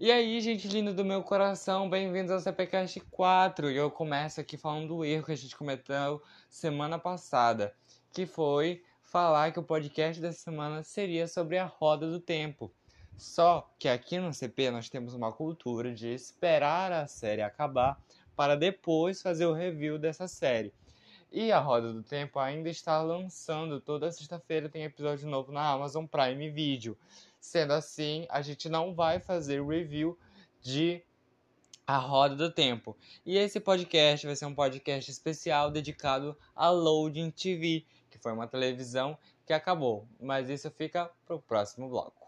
E 0.00 0.12
aí, 0.12 0.40
gente 0.40 0.68
linda 0.68 0.92
do 0.92 1.04
meu 1.04 1.24
coração, 1.24 1.90
bem-vindos 1.90 2.30
ao 2.30 2.38
CPCast 2.38 3.00
4. 3.10 3.68
E 3.68 3.76
eu 3.76 3.90
começo 3.90 4.40
aqui 4.40 4.56
falando 4.56 4.86
do 4.86 5.04
erro 5.04 5.24
que 5.24 5.32
a 5.32 5.36
gente 5.36 5.56
cometeu 5.56 6.22
semana 6.48 7.00
passada, 7.00 7.74
que 8.12 8.24
foi 8.24 8.80
falar 9.02 9.50
que 9.50 9.58
o 9.58 9.62
podcast 9.62 10.22
dessa 10.22 10.38
semana 10.38 10.84
seria 10.84 11.26
sobre 11.26 11.58
a 11.58 11.64
roda 11.64 12.08
do 12.08 12.20
tempo. 12.20 12.72
Só 13.16 13.68
que 13.76 13.88
aqui 13.88 14.20
no 14.20 14.32
CP 14.32 14.70
nós 14.70 14.88
temos 14.88 15.14
uma 15.14 15.32
cultura 15.32 15.92
de 15.92 16.14
esperar 16.14 16.92
a 16.92 17.08
série 17.08 17.42
acabar 17.42 18.00
para 18.36 18.54
depois 18.54 19.20
fazer 19.20 19.46
o 19.46 19.52
review 19.52 19.98
dessa 19.98 20.28
série. 20.28 20.72
E 21.30 21.52
a 21.52 21.58
Roda 21.58 21.92
do 21.92 22.02
Tempo 22.02 22.38
ainda 22.38 22.70
está 22.70 23.02
lançando, 23.02 23.82
toda 23.82 24.10
sexta-feira 24.10 24.68
tem 24.68 24.84
episódio 24.84 25.28
novo 25.28 25.52
na 25.52 25.68
Amazon 25.68 26.06
Prime 26.06 26.48
Video. 26.48 26.96
Sendo 27.40 27.72
assim, 27.72 28.26
a 28.28 28.42
gente 28.42 28.68
não 28.68 28.94
vai 28.94 29.20
fazer 29.20 29.64
review 29.64 30.18
de 30.60 31.02
A 31.86 31.96
Roda 31.96 32.36
do 32.36 32.50
Tempo. 32.50 32.96
E 33.24 33.36
esse 33.36 33.60
podcast 33.60 34.26
vai 34.26 34.36
ser 34.36 34.46
um 34.46 34.54
podcast 34.54 35.10
especial 35.10 35.70
dedicado 35.70 36.36
a 36.54 36.68
Loading 36.70 37.30
TV, 37.30 37.86
que 38.10 38.18
foi 38.18 38.32
uma 38.32 38.46
televisão 38.46 39.16
que 39.46 39.52
acabou. 39.52 40.06
Mas 40.20 40.50
isso 40.50 40.70
fica 40.70 41.10
para 41.26 41.36
o 41.36 41.42
próximo 41.42 41.88
bloco. 41.88 42.27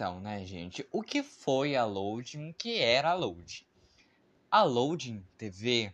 Então, 0.00 0.18
né, 0.18 0.46
gente, 0.46 0.88
o 0.90 1.02
que 1.02 1.22
foi 1.22 1.76
a 1.76 1.84
Loading? 1.84 2.48
O 2.48 2.54
que 2.54 2.78
era 2.78 3.10
a 3.10 3.14
Loading? 3.14 3.66
A 4.50 4.62
Loading 4.62 5.22
TV 5.36 5.92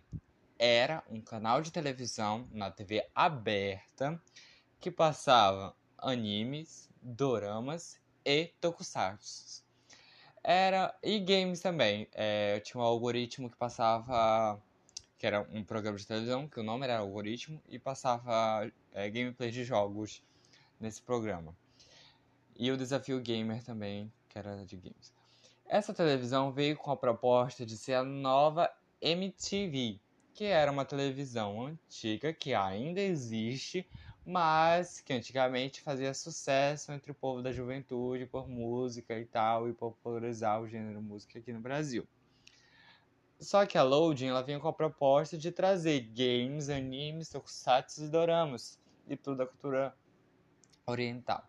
era 0.57 1.03
um 1.11 1.21
canal 1.21 1.61
de 1.61 1.73
televisão 1.73 2.47
na 2.53 2.71
TV 2.71 3.05
aberta 3.13 4.23
que 4.79 4.93
passava 4.93 5.75
animes, 5.99 6.89
doramas 7.03 7.99
e 8.25 8.53
tokusatsu. 8.61 9.65
Era 10.41 10.97
e 11.03 11.19
games 11.19 11.59
também. 11.59 12.07
É, 12.13 12.61
tinha 12.61 12.81
um 12.81 12.85
algoritmo 12.85 13.51
que 13.51 13.57
passava 13.57 14.63
que 15.19 15.27
era 15.27 15.41
um 15.53 15.65
programa 15.65 15.99
de 15.99 16.07
televisão 16.07 16.47
que 16.47 16.61
o 16.61 16.63
nome 16.63 16.85
era 16.85 16.99
algoritmo 16.99 17.61
e 17.69 17.77
passava 17.77 18.71
é, 18.95 19.11
gameplay 19.11 19.51
de 19.51 19.65
jogos 19.65 20.23
nesse 20.79 21.03
programa 21.03 21.57
e 22.59 22.71
o 22.71 22.77
Desafio 22.77 23.21
Gamer 23.21 23.63
também, 23.63 24.13
que 24.29 24.39
era 24.39 24.65
de 24.65 24.77
games. 24.77 25.15
Essa 25.67 25.93
televisão 25.93 26.53
veio 26.53 26.77
com 26.77 26.91
a 26.91 26.97
proposta 26.97 27.67
de 27.67 27.77
ser 27.77 27.95
a 27.95 28.05
nova 28.05 28.71
MTV, 29.01 29.99
que 30.33 30.45
era 30.45 30.71
uma 30.71 30.85
televisão 30.85 31.67
antiga 31.67 32.33
que 32.33 32.55
ainda 32.55 33.01
existe, 33.01 33.89
mas 34.25 35.01
que 35.01 35.13
antigamente 35.13 35.81
fazia 35.81 36.13
sucesso 36.13 36.93
entre 36.93 37.11
o 37.11 37.15
povo 37.15 37.43
da 37.43 37.53
juventude 37.53 38.27
por 38.27 38.49
música 38.49 39.19
e 39.19 39.25
tal, 39.25 39.69
e 39.69 39.73
popularizar 39.73 40.61
o 40.61 40.69
gênero 40.69 41.01
música 41.01 41.39
aqui 41.39 41.53
no 41.53 41.61
Brasil. 41.61 42.07
Só 43.39 43.67
que 43.67 43.77
a 43.77 43.83
Loading 43.83 44.29
ela 44.29 44.43
vinha 44.43 44.59
com 44.59 44.69
a 44.69 44.73
proposta 44.73 45.37
de 45.37 45.53
trazer 45.53 46.01
games, 46.01 46.69
animes, 46.69 47.29
tokusatsu 47.29 48.05
e 48.05 48.09
doramas, 48.09 48.81
e 49.07 49.17
tudo 49.17 49.39
da 49.39 49.47
cultura 49.47 49.95
oriental. 50.87 51.47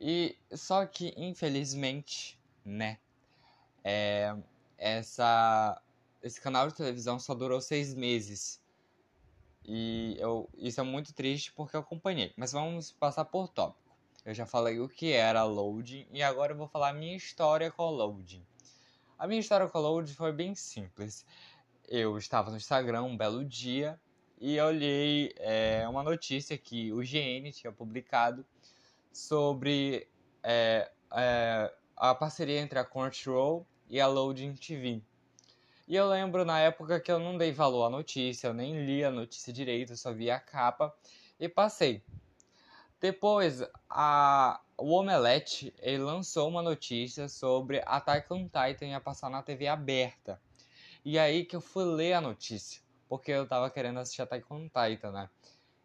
E 0.00 0.36
só 0.52 0.84
que, 0.86 1.14
infelizmente, 1.16 2.38
né? 2.64 2.98
É, 3.82 4.36
essa, 4.76 5.80
esse 6.22 6.40
canal 6.40 6.68
de 6.68 6.74
televisão 6.74 7.18
só 7.18 7.34
durou 7.34 7.60
seis 7.60 7.94
meses. 7.94 8.60
E 9.64 10.16
eu, 10.18 10.48
isso 10.56 10.80
é 10.80 10.84
muito 10.84 11.12
triste 11.12 11.52
porque 11.52 11.76
eu 11.76 11.80
acompanhei. 11.80 12.32
Mas 12.36 12.52
vamos 12.52 12.92
passar 12.92 13.24
por 13.24 13.48
tópico. 13.48 13.96
Eu 14.24 14.34
já 14.34 14.44
falei 14.44 14.80
o 14.80 14.88
que 14.88 15.12
era 15.12 15.44
loading 15.44 16.06
e 16.12 16.22
agora 16.22 16.52
eu 16.52 16.56
vou 16.56 16.66
falar 16.66 16.90
a 16.90 16.92
minha 16.92 17.16
história 17.16 17.70
com 17.70 17.90
loading. 17.90 18.44
A 19.18 19.26
minha 19.26 19.40
história 19.40 19.68
com 19.68 19.78
loading 19.78 20.14
foi 20.14 20.32
bem 20.32 20.54
simples. 20.54 21.24
Eu 21.88 22.18
estava 22.18 22.50
no 22.50 22.56
Instagram 22.56 23.02
um 23.02 23.16
belo 23.16 23.44
dia 23.44 23.98
e 24.40 24.60
olhei 24.60 25.32
é, 25.38 25.86
uma 25.88 26.02
notícia 26.02 26.58
que 26.58 26.92
o 26.92 26.98
GN 26.98 27.50
tinha 27.52 27.72
publicado 27.72 28.44
sobre 29.16 30.06
é, 30.42 30.90
é, 31.14 31.72
a 31.96 32.14
parceria 32.14 32.60
entre 32.60 32.78
a 32.78 32.84
Crunchyroll 32.84 33.66
e 33.88 33.98
a 33.98 34.06
Loading 34.06 34.54
TV. 34.54 35.02
E 35.88 35.96
eu 35.96 36.08
lembro 36.08 36.44
na 36.44 36.58
época 36.58 37.00
que 37.00 37.10
eu 37.10 37.18
não 37.18 37.38
dei 37.38 37.50
valor 37.50 37.86
à 37.86 37.90
notícia, 37.90 38.48
eu 38.48 38.54
nem 38.54 38.84
li 38.84 39.02
a 39.04 39.10
notícia 39.10 39.52
direito, 39.52 39.92
eu 39.92 39.96
só 39.96 40.12
vi 40.12 40.30
a 40.30 40.38
capa 40.38 40.94
e 41.40 41.48
passei. 41.48 42.02
Depois, 43.00 43.62
a, 43.88 44.60
o 44.76 44.92
Omelete 44.92 45.72
ele 45.78 46.02
lançou 46.02 46.48
uma 46.48 46.62
notícia 46.62 47.28
sobre 47.28 47.82
Attack 47.86 48.32
on 48.32 48.44
Titan 48.44 48.86
ia 48.86 49.00
passar 49.00 49.30
na 49.30 49.42
TV 49.42 49.66
aberta. 49.66 50.40
E 51.04 51.18
aí 51.18 51.44
que 51.44 51.56
eu 51.56 51.60
fui 51.60 51.84
ler 51.84 52.14
a 52.14 52.20
notícia, 52.20 52.82
porque 53.08 53.30
eu 53.30 53.46
tava 53.46 53.70
querendo 53.70 54.00
assistir 54.00 54.22
Attack 54.22 54.44
on 54.50 54.68
Titan, 54.68 55.12
né? 55.12 55.30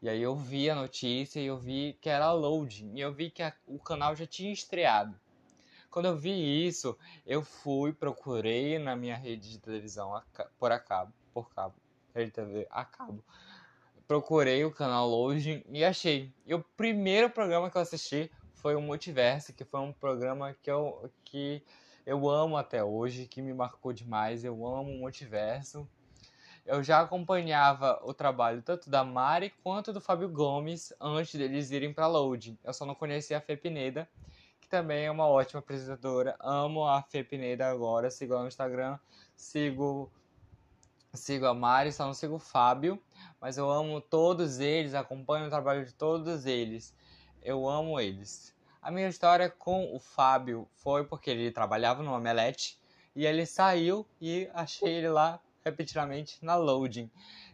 E 0.02 0.10
aí 0.10 0.22
eu 0.22 0.36
vi 0.36 0.68
a 0.70 0.76
notícia 0.76 1.40
e 1.40 1.46
eu 1.46 1.58
vi 1.58 1.98
que 2.02 2.10
era 2.10 2.32
loading. 2.32 2.96
E 2.96 3.02
eu 3.02 3.14
vi 3.14 3.30
que 3.30 3.44
a, 3.44 3.54
o 3.68 3.78
canal 3.78 4.16
já 4.16 4.26
tinha 4.26 4.52
estreado. 4.52 5.16
Quando 5.92 6.06
eu 6.06 6.18
vi 6.18 6.66
isso, 6.66 6.98
eu 7.26 7.44
fui, 7.44 7.94
procurei 7.94 8.80
na 8.80 8.96
minha 8.96 9.16
rede 9.16 9.50
de 9.50 9.60
televisão 9.60 10.20
por 10.58 10.72
a 10.72 10.80
cabo, 10.80 11.14
por 11.34 11.54
cabo, 11.54 11.76
rede 12.16 12.32
TV 12.32 12.66
a 12.72 12.84
cabo. 12.84 13.24
Procurei 14.08 14.66
o 14.66 14.72
canal 14.72 15.08
Loading 15.08 15.64
e 15.70 15.84
achei. 15.84 16.34
E 16.46 16.54
o 16.56 16.64
primeiro 16.76 17.30
programa 17.30 17.70
que 17.70 17.78
eu 17.78 17.82
assisti 17.82 18.32
foi 18.56 18.76
o 18.76 18.82
Multiverso, 18.82 19.54
que 19.54 19.64
foi 19.64 19.82
um 19.82 19.94
programa 19.94 20.56
que 20.62 20.72
eu, 20.72 21.12
que 21.24 21.62
eu 22.06 22.30
amo 22.30 22.58
até 22.58 22.84
hoje, 22.84 23.28
que 23.28 23.42
me 23.42 23.54
marcou 23.54 23.94
demais. 23.94 24.44
Eu 24.44 24.66
amo 24.66 24.92
o 24.92 25.00
Multiverso 25.00 25.88
eu 26.66 26.84
já 26.84 27.02
acompanhava 27.02 28.00
o 28.04 28.14
trabalho 28.14 28.62
tanto 28.62 28.90
da 28.90 29.04
Mari 29.04 29.54
quanto 29.64 29.92
do 29.92 30.00
Fábio 30.00 30.30
Gomes 30.30 30.94
antes 31.00 31.36
deles 31.36 31.72
irem 31.72 31.94
para 31.94 32.08
Loading. 32.08 32.58
Eu 32.64 32.74
só 32.74 32.86
não 32.86 32.96
conhecia 32.96 33.38
a 33.38 33.42
Fê 33.42 33.58
Pineda, 33.58 34.08
que 34.60 34.68
também 34.68 35.06
é 35.06 35.12
uma 35.12 35.28
ótima 35.28 35.60
apresentadora. 35.60 36.36
Amo 36.40 36.88
a 36.88 37.02
Fê 37.02 37.24
Pineda 37.24 37.70
agora, 37.70 38.12
sigo 38.12 38.34
ela 38.34 38.44
no 38.44 38.48
Instagram, 38.48 38.98
sigo 39.36 40.12
sigo 41.14 41.46
a 41.46 41.54
Mari, 41.54 41.92
só 41.92 42.06
não 42.06 42.14
sigo 42.14 42.36
o 42.36 42.40
Fábio, 42.40 43.02
mas 43.40 43.58
eu 43.58 43.70
amo 43.70 44.00
todos 44.00 44.60
eles, 44.60 44.94
acompanho 44.94 45.48
o 45.48 45.50
trabalho 45.50 45.86
de 45.86 45.94
todos 45.94 46.46
eles. 46.46 46.94
Eu 47.44 47.68
amo 47.68 48.00
eles. 48.00 48.56
A 48.82 48.90
minha 48.90 49.10
história 49.10 49.50
com 49.50 49.94
o 49.94 50.00
Fábio 50.00 50.68
foi 50.76 51.04
porque 51.04 51.30
ele 51.30 51.52
trabalhava 51.52 52.02
no 52.02 52.14
Omelete 52.14 52.80
e 53.16 53.26
ele 53.26 53.46
saiu 53.46 54.08
e 54.22 54.50
achei 54.54 54.94
ele 54.94 55.10
lá 55.10 55.40
repetidamente 55.64 56.38
na 56.44 56.56
Loading. 56.56 57.10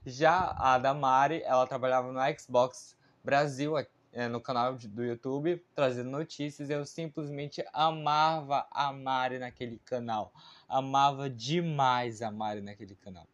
Já 0.06 0.56
a 0.58 0.78
Damari, 0.78 1.42
ela 1.44 1.68
trabalhava 1.68 2.12
no 2.12 2.20
Xbox 2.40 2.98
Brasil, 3.24 3.74
é, 4.14 4.28
no 4.28 4.42
canal 4.42 4.74
do 4.76 5.04
YouTube, 5.04 5.64
trazendo 5.76 6.10
notícias. 6.10 6.70
Eu 6.70 6.86
simplesmente 6.86 7.64
amava 7.74 8.66
a 8.72 8.92
Mari 8.92 9.38
naquele 9.40 9.80
canal. 9.80 10.34
Amava 10.68 11.30
demais 11.30 12.22
a 12.22 12.32
Mari 12.32 12.62
naquele 12.62 12.96
canal. 12.96 13.28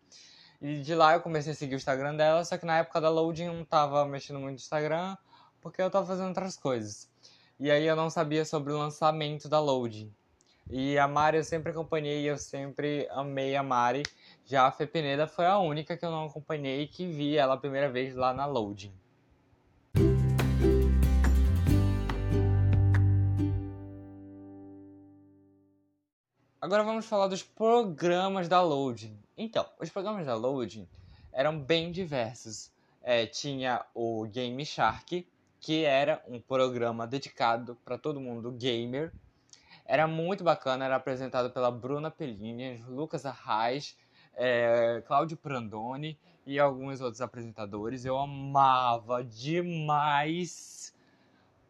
E 0.62 0.81
de 0.81 0.95
lá 0.95 1.13
eu 1.13 1.22
comecei 1.22 1.51
a 1.51 1.56
seguir 1.56 1.75
o 1.75 1.78
Instagram 1.78 2.16
dela, 2.16 2.44
só 2.45 2.57
que 2.57 2.66
na 2.66 2.78
época 2.78 3.01
da 3.01 3.09
Loading 3.09 3.45
eu 3.45 3.53
não 3.53 3.66
tava 3.66 4.06
mexendo 4.06 4.39
muito 4.39 4.53
no 4.53 4.56
Instagram, 4.56 5.17
porque 5.62 5.81
eu 5.81 5.89
tava 5.91 6.06
fazendo 6.06 6.29
outras 6.29 6.56
coisas. 6.56 7.09
E 7.59 7.69
aí 7.69 7.85
eu 7.85 7.95
não 7.95 8.09
sabia 8.09 8.45
sobre 8.45 8.73
o 8.73 8.78
lançamento 8.78 9.47
da 9.47 9.59
Loading. 9.59 10.13
E 10.69 10.97
a 10.97 11.07
Mari 11.07 11.38
eu 11.38 11.44
sempre 11.44 11.72
acompanhei, 11.72 12.29
eu 12.29 12.38
sempre 12.38 13.07
amei 13.12 13.56
a 13.56 13.63
Mari. 13.63 14.03
Já 14.46 14.66
a 14.66 14.72
Fê 14.72 14.88
Peneda 14.88 15.28
foi 15.28 15.46
a 15.46 15.57
única 15.57 15.97
que 15.97 16.06
eu 16.06 16.12
não 16.12 16.25
acompanhei 16.25 16.83
e 16.83 16.88
que 16.88 17.06
vi 17.06 17.38
ela 17.38 17.56
a 17.56 17.57
primeira 17.57 17.89
vez 17.89 18.15
lá 18.15 18.33
na 18.33 18.45
Loading. 18.45 18.94
Agora 26.63 26.81
vamos 26.81 27.06
falar 27.06 27.27
dos 27.27 27.44
programas 27.44 28.48
da 28.48 28.62
Loading. 28.62 29.19
Então, 29.38 29.66
os 29.81 29.89
programas 29.89 30.25
da 30.25 30.33
Loading 30.33 30.88
eram 31.33 31.59
bem 31.59 31.92
diversos. 31.92 32.71
É, 33.01 33.25
tinha 33.25 33.86
o 33.94 34.25
Game 34.27 34.66
Shark, 34.66 35.27
que 35.59 35.83
era 35.83 36.24
um 36.25 36.39
programa 36.39 37.06
dedicado 37.06 37.77
para 37.83 37.98
todo 37.98 38.21
mundo 38.21 38.50
gamer. 38.50 39.12
Era 39.85 40.07
muito 40.07 40.44
bacana, 40.44 40.85
era 40.85 40.95
apresentado 40.95 41.51
pela 41.51 41.71
Bruna 41.71 42.09
Pellini, 42.09 42.83
Lucas 42.88 43.25
Arraes 43.25 43.97
é, 44.35 45.01
Cláudio 45.06 45.38
Prandoni 45.38 46.18
e 46.45 46.59
alguns 46.59 47.01
outros 47.01 47.21
apresentadores. 47.21 48.06
Eu 48.06 48.18
amava 48.18 49.24
demais 49.24 50.94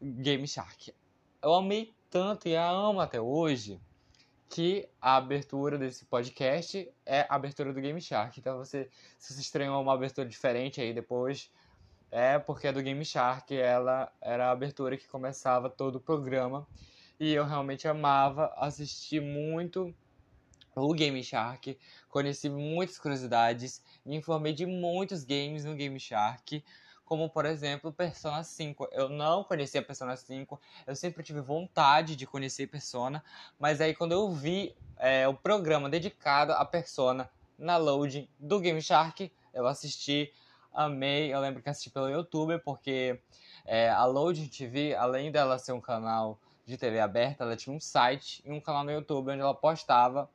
Game 0.02 0.48
Shark. 0.48 0.94
Eu 1.42 1.54
amei 1.54 1.94
tanto 2.10 2.48
e 2.48 2.56
a 2.56 2.70
amo 2.70 3.00
até 3.00 3.20
hoje 3.20 3.80
que 4.50 4.88
a 5.02 5.16
abertura 5.16 5.78
desse 5.78 6.06
podcast 6.06 6.90
é 7.06 7.22
a 7.22 7.36
abertura 7.36 7.74
do 7.74 7.82
Game 7.82 8.00
Shark. 8.00 8.40
Então 8.40 8.58
você, 8.58 8.90
se 9.18 9.34
você 9.34 9.42
estranhou 9.42 9.82
uma 9.82 9.94
abertura 9.94 10.28
diferente 10.28 10.80
aí 10.80 10.94
depois, 10.94 11.52
é 12.12 12.38
porque 12.38 12.68
a 12.68 12.72
do 12.72 12.82
Game 12.82 13.04
Shark 13.04 13.56
ela 13.56 14.12
era 14.22 14.48
a 14.48 14.52
abertura 14.52 14.96
que 14.96 15.08
começava 15.08 15.70
todo 15.70 15.96
o 15.96 16.00
programa. 16.00 16.68
E 17.20 17.34
eu 17.34 17.46
realmente 17.46 17.88
amava 17.88 18.54
assistir 18.58 19.22
muito 19.22 19.94
o 20.76 20.94
Game 20.94 21.24
Shark, 21.24 21.78
conheci 22.10 22.50
muitas 22.50 22.98
curiosidades, 22.98 23.82
me 24.04 24.16
informei 24.16 24.54
de 24.54 24.66
muitos 24.66 25.24
games 25.24 25.64
no 25.64 25.76
Game 25.76 26.00
Shark, 26.00 26.64
como 27.06 27.30
por 27.30 27.46
exemplo 27.46 27.92
Persona 27.94 28.44
5. 28.44 28.90
Eu 28.92 29.08
não 29.08 29.44
conhecia 29.44 29.84
Persona 29.84 30.16
5, 30.16 30.60
eu 30.88 30.96
sempre 30.96 31.22
tive 31.22 31.42
vontade 31.42 32.16
de 32.16 32.26
conhecer 32.26 32.68
Persona, 32.68 33.24
mas 33.60 33.82
aí 33.82 33.94
quando 33.94 34.14
eu 34.14 34.32
vi 34.32 34.76
é, 34.98 35.28
o 35.28 35.34
programa 35.36 35.90
dedicado 35.90 36.54
a 36.54 36.66
Persona 36.66 37.30
na 37.58 37.78
loading 37.78 38.28
do 38.40 38.60
Game 38.60 38.82
Shark, 38.82 39.32
eu 39.54 39.68
assisti, 39.68 40.34
amei. 40.74 41.34
Eu 41.34 41.40
lembro 41.40 41.62
que 41.62 41.70
assisti 41.70 41.90
pelo 41.90 42.10
YouTube, 42.10 42.58
porque 42.60 43.22
é, 43.66 43.90
a 43.90 44.06
Loading 44.06 44.48
TV, 44.48 44.96
além 44.96 45.32
dela 45.32 45.60
ser 45.60 45.74
um 45.74 45.82
canal 45.82 46.40
de 46.66 46.78
TV 46.78 47.00
aberta, 47.00 47.44
ela 47.44 47.56
tinha 47.56 47.76
um 47.76 47.80
site 47.80 48.42
e 48.46 48.52
um 48.52 48.62
canal 48.62 48.84
no 48.84 48.92
YouTube 48.92 49.32
onde 49.32 49.42
ela 49.42 49.54
postava 49.54 50.30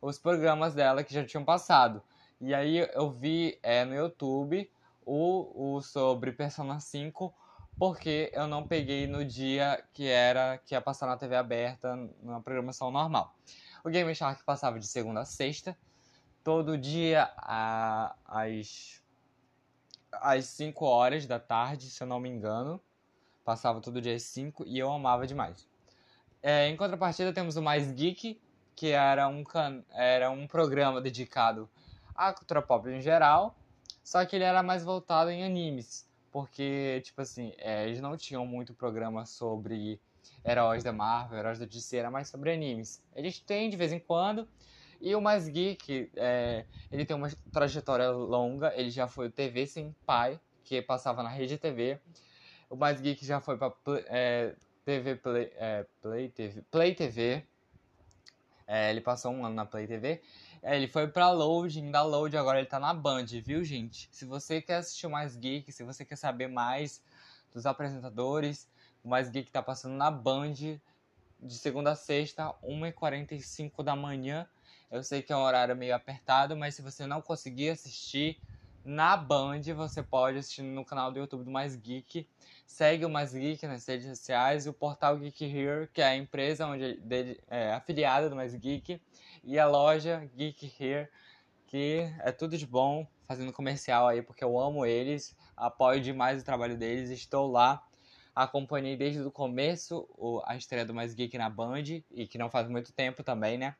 os 0.00 0.18
programas 0.18 0.74
dela 0.74 1.04
que 1.04 1.12
já 1.12 1.24
tinham 1.24 1.44
passado. 1.44 2.02
E 2.40 2.54
aí 2.54 2.88
eu 2.94 3.10
vi 3.10 3.58
é, 3.62 3.84
no 3.84 3.94
YouTube 3.94 4.70
o, 5.04 5.76
o 5.76 5.80
sobre 5.82 6.32
Persona 6.32 6.80
5 6.80 7.34
porque 7.78 8.30
eu 8.34 8.46
não 8.46 8.66
peguei 8.66 9.06
no 9.06 9.24
dia 9.24 9.82
que 9.94 10.06
era 10.06 10.58
que 10.58 10.74
ia 10.74 10.82
passar 10.82 11.06
na 11.06 11.16
TV 11.16 11.34
aberta, 11.34 11.96
na 12.22 12.38
programação 12.40 12.90
normal. 12.90 13.34
O 13.82 13.88
Game 13.88 14.14
Shark 14.14 14.44
passava 14.44 14.78
de 14.78 14.86
segunda 14.86 15.20
a 15.20 15.24
sexta, 15.24 15.74
todo 16.44 16.76
dia 16.76 17.32
às, 17.38 19.02
às 20.12 20.44
5 20.44 20.84
horas 20.84 21.24
da 21.24 21.40
tarde, 21.40 21.90
se 21.90 22.02
eu 22.02 22.06
não 22.06 22.20
me 22.20 22.28
engano. 22.28 22.78
Passava 23.46 23.80
todo 23.80 24.00
dia 24.00 24.14
às 24.14 24.24
5 24.24 24.66
e 24.66 24.78
eu 24.78 24.92
amava 24.92 25.26
demais. 25.26 25.66
É, 26.42 26.68
em 26.68 26.76
contrapartida, 26.76 27.32
temos 27.32 27.56
o 27.56 27.62
Mais 27.62 27.92
Geek, 27.92 28.40
que 28.74 28.88
era 28.88 29.28
um, 29.28 29.44
can... 29.44 29.84
era 29.90 30.30
um 30.30 30.46
programa 30.46 31.00
dedicado 31.00 31.68
à 32.14 32.32
cultura 32.32 32.62
pop 32.62 32.88
em 32.88 33.00
geral, 33.00 33.54
só 34.02 34.24
que 34.24 34.36
ele 34.36 34.44
era 34.44 34.62
mais 34.62 34.82
voltado 34.82 35.30
em 35.30 35.44
animes, 35.44 36.08
porque, 36.32 37.02
tipo 37.04 37.20
assim, 37.20 37.52
é, 37.58 37.86
eles 37.86 38.00
não 38.00 38.16
tinham 38.16 38.46
muito 38.46 38.72
programa 38.72 39.26
sobre 39.26 40.00
heróis 40.44 40.82
da 40.82 40.92
Marvel, 40.92 41.38
heróis 41.38 41.58
da 41.58 41.66
DC, 41.66 41.96
era 41.96 42.10
mais 42.10 42.28
sobre 42.28 42.52
animes. 42.52 43.02
Eles 43.14 43.38
têm 43.38 43.68
de 43.68 43.76
vez 43.76 43.92
em 43.92 43.98
quando, 43.98 44.48
e 45.00 45.14
o 45.14 45.20
Mais 45.20 45.48
Geek, 45.48 46.10
é, 46.16 46.64
ele 46.90 47.04
tem 47.04 47.16
uma 47.16 47.30
trajetória 47.52 48.10
longa, 48.10 48.72
ele 48.74 48.90
já 48.90 49.06
foi 49.06 49.28
o 49.28 49.30
TV 49.30 49.66
Sem 49.66 49.94
Pai, 50.06 50.40
que 50.64 50.80
passava 50.82 51.22
na 51.22 51.28
Rede 51.28 51.58
TV. 51.58 51.98
O 52.68 52.76
Mais 52.76 53.00
Geek 53.00 53.24
já 53.24 53.40
foi 53.40 53.56
para 53.56 53.72
é, 54.06 54.54
TV 54.90 55.14
Play, 55.14 55.52
é, 55.56 55.86
Play 56.02 56.28
TV, 56.30 56.62
Play 56.68 56.94
TV 56.96 57.44
é, 58.66 58.90
ele 58.90 59.00
passou 59.00 59.32
um 59.32 59.44
ano 59.44 59.54
na 59.54 59.64
Play 59.64 59.86
TV. 59.86 60.20
É, 60.62 60.76
ele 60.76 60.86
foi 60.86 61.08
pra 61.08 61.30
Loading, 61.30 61.90
da 61.90 62.02
Load, 62.02 62.36
agora 62.36 62.58
ele 62.58 62.68
tá 62.68 62.78
na 62.78 62.92
Band, 62.92 63.26
viu, 63.42 63.64
gente? 63.64 64.08
Se 64.12 64.24
você 64.24 64.60
quer 64.60 64.76
assistir 64.76 65.08
mais 65.08 65.36
Geek, 65.36 65.72
se 65.72 65.82
você 65.82 66.04
quer 66.04 66.16
saber 66.16 66.48
mais 66.48 67.02
dos 67.52 67.66
apresentadores, 67.66 68.68
o 69.02 69.08
Mais 69.08 69.28
Geek 69.28 69.50
tá 69.50 69.62
passando 69.62 69.94
na 69.94 70.08
Band 70.08 70.52
de 70.52 71.58
segunda 71.58 71.92
a 71.92 71.96
sexta, 71.96 72.54
1h45 72.62 73.82
da 73.82 73.96
manhã. 73.96 74.46
Eu 74.90 75.02
sei 75.02 75.22
que 75.22 75.32
é 75.32 75.36
um 75.36 75.42
horário 75.42 75.74
meio 75.74 75.94
apertado, 75.94 76.56
mas 76.56 76.74
se 76.76 76.82
você 76.82 77.06
não 77.06 77.20
conseguir 77.20 77.70
assistir 77.70 78.40
na 78.84 79.16
Band, 79.16 79.62
você 79.76 80.02
pode 80.02 80.38
assistir 80.38 80.62
no 80.62 80.84
canal 80.84 81.12
do 81.12 81.18
YouTube 81.18 81.44
do 81.44 81.50
Mais 81.50 81.76
Geek. 81.76 82.26
Segue 82.66 83.04
o 83.04 83.10
Mais 83.10 83.32
Geek 83.32 83.66
nas 83.66 83.86
redes 83.86 84.06
sociais, 84.06 84.66
o 84.66 84.72
portal 84.72 85.18
Geek 85.18 85.44
Here, 85.44 85.88
que 85.92 86.00
é 86.00 86.06
a 86.06 86.16
empresa 86.16 86.66
onde 86.66 86.94
dele, 87.00 87.40
é 87.48 87.72
afiliada 87.72 88.30
do 88.30 88.36
Mais 88.36 88.54
Geek, 88.54 89.00
e 89.42 89.58
a 89.58 89.66
loja 89.66 90.28
Geek 90.36 90.72
Here, 90.78 91.08
que 91.66 92.08
é 92.20 92.32
tudo 92.32 92.56
de 92.56 92.66
bom, 92.66 93.06
fazendo 93.26 93.52
comercial 93.52 94.08
aí, 94.08 94.22
porque 94.22 94.42
eu 94.42 94.58
amo 94.58 94.86
eles, 94.86 95.36
apoio 95.56 96.00
demais 96.00 96.40
o 96.40 96.44
trabalho 96.44 96.76
deles, 96.76 97.10
estou 97.10 97.50
lá. 97.50 97.84
Acompanhei 98.34 98.96
desde 98.96 99.20
o 99.20 99.30
começo 99.30 100.08
a 100.44 100.56
estreia 100.56 100.84
do 100.84 100.94
Mais 100.94 101.12
Geek 101.12 101.36
na 101.36 101.50
Band, 101.50 101.82
e 102.12 102.26
que 102.26 102.38
não 102.38 102.48
faz 102.48 102.68
muito 102.68 102.92
tempo 102.92 103.22
também, 103.22 103.58
né? 103.58 103.74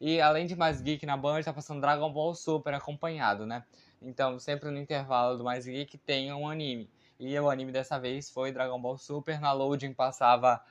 E 0.00 0.20
além 0.20 0.46
de 0.46 0.54
Mais 0.54 0.80
Geek 0.82 1.06
na 1.06 1.16
Band, 1.16 1.42
tá 1.42 1.52
passando 1.52 1.80
Dragon 1.80 2.12
Ball 2.12 2.34
Super 2.34 2.74
acompanhado, 2.74 3.46
né? 3.46 3.64
Então, 4.04 4.38
sempre 4.38 4.70
no 4.70 4.78
intervalo 4.78 5.38
do 5.38 5.44
Mais 5.44 5.64
Geek 5.66 5.98
tem 5.98 6.32
um 6.32 6.48
anime. 6.48 6.88
E 7.18 7.38
o 7.38 7.48
anime 7.48 7.72
dessa 7.72 7.98
vez 7.98 8.30
foi 8.30 8.52
Dragon 8.52 8.80
Ball 8.80 8.98
Super. 8.98 9.40
Na 9.40 9.52
Loading 9.52 9.94
passava 9.94 10.62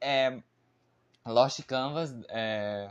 é, 0.00 0.40
Lost 1.26 1.62
Canvas. 1.64 2.14
É, 2.28 2.90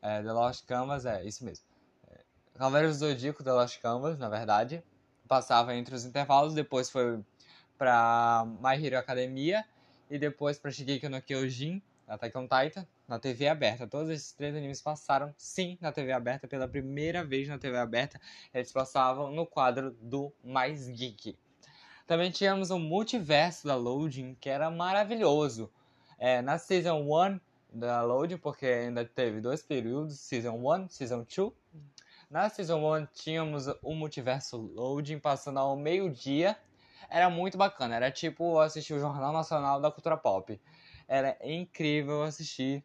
é, 0.00 0.22
The 0.22 0.32
Lost 0.32 0.64
Canvas, 0.66 1.04
é 1.06 1.24
isso 1.24 1.44
mesmo. 1.44 1.64
É, 2.10 2.20
Cavaleiros 2.54 2.98
do 2.98 3.08
Zodíaco 3.08 3.44
The 3.44 3.52
Lost 3.52 3.80
Canvas, 3.80 4.18
na 4.18 4.28
verdade. 4.28 4.82
Passava 5.28 5.74
entre 5.74 5.94
os 5.94 6.04
intervalos. 6.04 6.54
Depois 6.54 6.88
foi 6.88 7.22
pra 7.76 8.46
My 8.60 8.84
Hero 8.84 8.98
Academia. 8.98 9.64
E 10.10 10.18
depois 10.18 10.58
pra 10.58 10.70
Shigeki 10.70 11.08
no 11.08 11.20
Kyojin, 11.20 11.82
Attack 12.06 12.36
on 12.36 12.46
Titan 12.46 12.86
na 13.08 13.18
TV 13.18 13.48
aberta. 13.48 13.86
Todos 13.86 14.10
esses 14.10 14.32
três 14.32 14.54
animes 14.54 14.80
passaram, 14.82 15.34
sim, 15.36 15.78
na 15.80 15.92
TV 15.92 16.12
aberta, 16.12 16.46
pela 16.46 16.68
primeira 16.68 17.24
vez 17.24 17.48
na 17.48 17.58
TV 17.58 17.76
aberta. 17.76 18.20
Eles 18.52 18.72
passavam 18.72 19.30
no 19.30 19.46
quadro 19.46 19.92
do 20.00 20.32
Mais 20.42 20.88
Geek. 20.88 21.36
Também 22.06 22.30
tínhamos 22.30 22.70
o 22.70 22.78
multiverso 22.78 23.66
da 23.66 23.76
Loading, 23.76 24.36
que 24.38 24.50
era 24.50 24.70
maravilhoso. 24.70 25.70
É, 26.18 26.42
na 26.42 26.58
Season 26.58 27.00
1 27.00 27.40
da 27.72 28.02
Loading, 28.02 28.36
porque 28.36 28.66
ainda 28.66 29.04
teve 29.04 29.40
dois 29.40 29.62
períodos, 29.62 30.20
Season 30.20 30.54
1, 30.54 30.88
Season 30.90 31.24
2. 31.24 31.52
Na 32.30 32.48
Season 32.50 32.78
1 32.78 33.06
tínhamos 33.14 33.66
o 33.82 33.94
multiverso 33.94 34.56
Loading 34.56 35.18
passando 35.18 35.58
ao 35.58 35.76
meio-dia. 35.76 36.56
Era 37.08 37.30
muito 37.30 37.56
bacana, 37.56 37.96
era 37.96 38.10
tipo 38.10 38.58
assistir 38.58 38.94
o 38.94 38.98
Jornal 38.98 39.32
Nacional 39.32 39.80
da 39.80 39.90
Cultura 39.90 40.16
Pop. 40.16 40.60
Era 41.06 41.36
incrível 41.42 42.22
assistir 42.22 42.84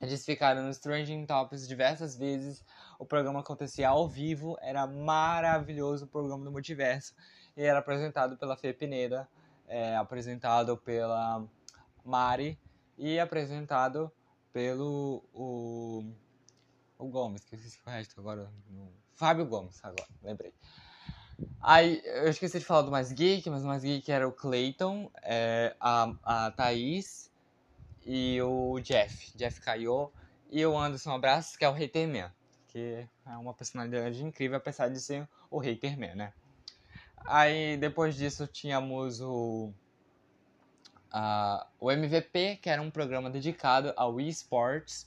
eles 0.00 0.24
ficaram 0.24 0.62
no 0.62 0.70
Stranging 0.70 1.26
Topics 1.26 1.68
diversas 1.68 2.16
vezes. 2.16 2.64
O 2.98 3.04
programa 3.04 3.40
acontecia 3.40 3.90
ao 3.90 4.08
vivo, 4.08 4.56
era 4.62 4.86
maravilhoso 4.86 6.06
o 6.06 6.08
programa 6.08 6.42
do 6.42 6.50
multiverso. 6.50 7.14
E 7.54 7.62
era 7.62 7.80
apresentado 7.80 8.36
pela 8.38 8.56
Fê 8.56 8.72
Pineda, 8.72 9.28
é, 9.68 9.94
apresentado 9.96 10.78
pela 10.78 11.46
Mari 12.02 12.58
e 12.96 13.20
apresentado 13.20 14.10
pelo 14.52 15.22
o, 15.34 16.02
o 16.98 17.06
Gomes, 17.08 17.44
que 17.44 17.54
eu 17.54 17.58
esqueci 17.58 17.78
o 17.86 17.90
resto 17.90 18.18
agora. 18.18 18.50
Fábio 19.12 19.44
Gomes, 19.44 19.84
agora, 19.84 20.08
lembrei. 20.22 20.54
Aí, 21.60 22.00
eu 22.04 22.28
esqueci 22.28 22.58
de 22.58 22.64
falar 22.64 22.82
do 22.82 22.90
Mais 22.90 23.12
Geek, 23.12 23.48
mas 23.50 23.62
o 23.62 23.66
Mais 23.66 23.82
Geek 23.82 24.10
era 24.10 24.26
o 24.26 24.32
Clayton, 24.32 25.10
é, 25.22 25.76
a, 25.78 26.12
a 26.24 26.50
Thaís 26.52 27.30
e 28.04 28.40
o 28.42 28.80
Jeff, 28.80 29.36
Jeff 29.36 29.60
Caio, 29.60 30.10
e 30.50 30.64
o 30.64 30.76
Anderson 30.76 31.12
Abraços, 31.12 31.56
que 31.56 31.64
é 31.64 31.68
o 31.68 31.74
Haterman, 31.74 32.30
que 32.68 33.06
é 33.26 33.36
uma 33.36 33.54
personalidade 33.54 34.24
incrível, 34.24 34.56
apesar 34.56 34.88
de 34.88 35.00
ser 35.00 35.28
o 35.50 35.60
Haterman, 35.60 36.14
né? 36.14 36.32
Aí 37.26 37.76
depois 37.76 38.16
disso 38.16 38.46
tínhamos 38.46 39.20
o 39.20 39.72
uh, 41.12 41.66
o 41.78 41.90
MVP, 41.90 42.56
que 42.56 42.70
era 42.70 42.80
um 42.80 42.90
programa 42.90 43.30
dedicado 43.30 43.92
ao 43.96 44.20
eSports, 44.20 45.06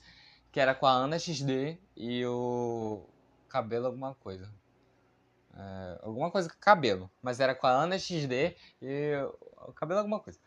que 0.52 0.60
era 0.60 0.76
com 0.76 0.86
a 0.86 0.92
Ana 0.92 1.18
XD 1.18 1.78
e 1.96 2.26
o 2.26 3.04
Cabelo 3.50 3.88
alguma 3.88 4.14
coisa. 4.16 4.50
É, 5.56 6.00
alguma 6.02 6.32
coisa 6.32 6.50
com 6.50 6.56
cabelo, 6.60 7.10
mas 7.22 7.40
era 7.40 7.54
com 7.54 7.68
a 7.68 7.72
Ana 7.72 8.00
XD 8.00 8.56
e 8.82 9.14
o 9.68 9.72
cabelo 9.74 10.00
alguma 10.00 10.20
coisa 10.20 10.40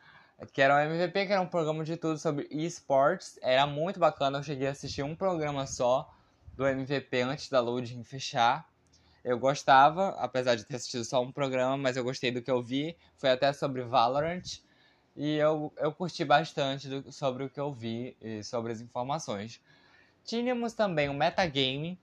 que 0.52 0.60
era 0.60 0.76
o 0.76 0.78
MVP, 0.78 1.26
que 1.26 1.32
era 1.32 1.40
um 1.40 1.46
programa 1.46 1.82
de 1.82 1.96
tudo 1.96 2.18
sobre 2.18 2.46
esportes. 2.50 3.38
Era 3.40 3.66
muito 3.66 3.98
bacana, 3.98 4.38
eu 4.38 4.42
cheguei 4.42 4.68
a 4.68 4.72
assistir 4.72 5.02
um 5.02 5.16
programa 5.16 5.66
só 5.66 6.12
do 6.54 6.66
MVP 6.66 7.22
antes 7.22 7.48
da 7.48 7.60
loading 7.60 8.02
fechar. 8.04 8.68
Eu 9.24 9.38
gostava, 9.38 10.10
apesar 10.18 10.54
de 10.54 10.64
ter 10.64 10.76
assistido 10.76 11.04
só 11.04 11.22
um 11.22 11.32
programa, 11.32 11.76
mas 11.76 11.96
eu 11.96 12.04
gostei 12.04 12.30
do 12.30 12.42
que 12.42 12.50
eu 12.50 12.62
vi. 12.62 12.96
Foi 13.16 13.30
até 13.30 13.52
sobre 13.52 13.82
Valorant. 13.82 14.60
E 15.16 15.36
eu, 15.36 15.72
eu 15.78 15.92
curti 15.92 16.24
bastante 16.24 16.88
do, 16.88 17.10
sobre 17.10 17.44
o 17.44 17.50
que 17.50 17.58
eu 17.58 17.72
vi 17.72 18.16
e 18.20 18.42
sobre 18.44 18.72
as 18.72 18.80
informações. 18.80 19.60
Tínhamos 20.24 20.74
também 20.74 21.08
o 21.08 21.14
Metagame, 21.14 21.98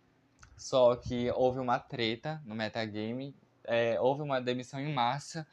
só 0.56 0.96
que 0.96 1.32
houve 1.32 1.60
uma 1.60 1.80
treta 1.80 2.42
no 2.46 2.56
Metagame. 2.56 3.36
É, 3.66 4.00
houve 4.00 4.22
uma 4.22 4.42
demissão 4.42 4.80
em 4.80 4.94
massa 4.94 5.48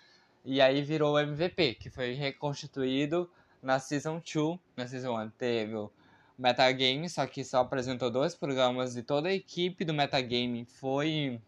e 0.45 0.61
aí 0.61 0.83
virou 0.83 1.15
o 1.15 1.19
MVP, 1.19 1.75
que 1.75 1.91
foi 1.91 2.15
reconstituído 2.15 3.31
na 3.63 3.79
Season 3.79 4.21
2. 4.21 4.59
Na 4.77 4.87
Season 4.87 5.21
1 5.21 5.31
teve 5.31 5.75
o 5.75 5.91
Metagame, 6.39 7.09
só 7.09 7.27
que 7.27 7.45
só 7.45 7.61
apresentou 7.61 8.11
dois 8.11 8.35
programas 8.35 8.97
e 8.97 9.03
toda 9.03 9.29
a 9.29 9.35
equipe 9.35 9.85
do 9.85 9.93
Metagame 9.93 10.65
foi 10.65 11.41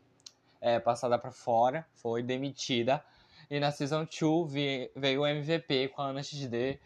é, 0.61 0.79
passada 0.79 1.19
para 1.19 1.33
fora, 1.33 1.87
foi 1.95 2.23
demitida. 2.23 3.03
E 3.51 3.59
na 3.59 3.71
Season 3.71 4.05
2 4.05 4.91
veio 4.95 5.23
o 5.23 5.27
MVP 5.27 5.89
com 5.89 6.03
a 6.03 6.09
Ana 6.09 6.23
XD 6.23 6.79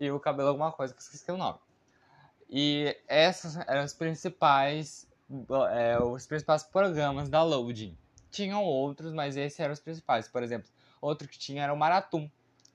e 0.00 0.10
o 0.10 0.20
cabelo 0.20 0.48
alguma 0.48 0.72
coisa, 0.72 0.92
que 0.92 1.00
esqueci 1.00 1.30
o 1.30 1.36
nome. 1.36 1.58
E 2.48 2.96
esses 3.08 3.56
eram 3.66 3.84
os 3.84 3.94
principais, 3.94 5.08
é, 5.72 6.02
os 6.02 6.26
principais 6.26 6.62
programas 6.62 7.28
da 7.28 7.42
Loading. 7.42 7.96
Tinham 8.30 8.62
outros, 8.64 9.12
mas 9.12 9.36
esses 9.36 9.58
eram 9.60 9.72
os 9.72 9.80
principais. 9.80 10.28
Por 10.28 10.42
exemplo, 10.42 10.68
outro 11.00 11.28
que 11.28 11.38
tinha 11.38 11.62
era 11.62 11.72
o 11.72 11.76
Marathon, 11.76 12.30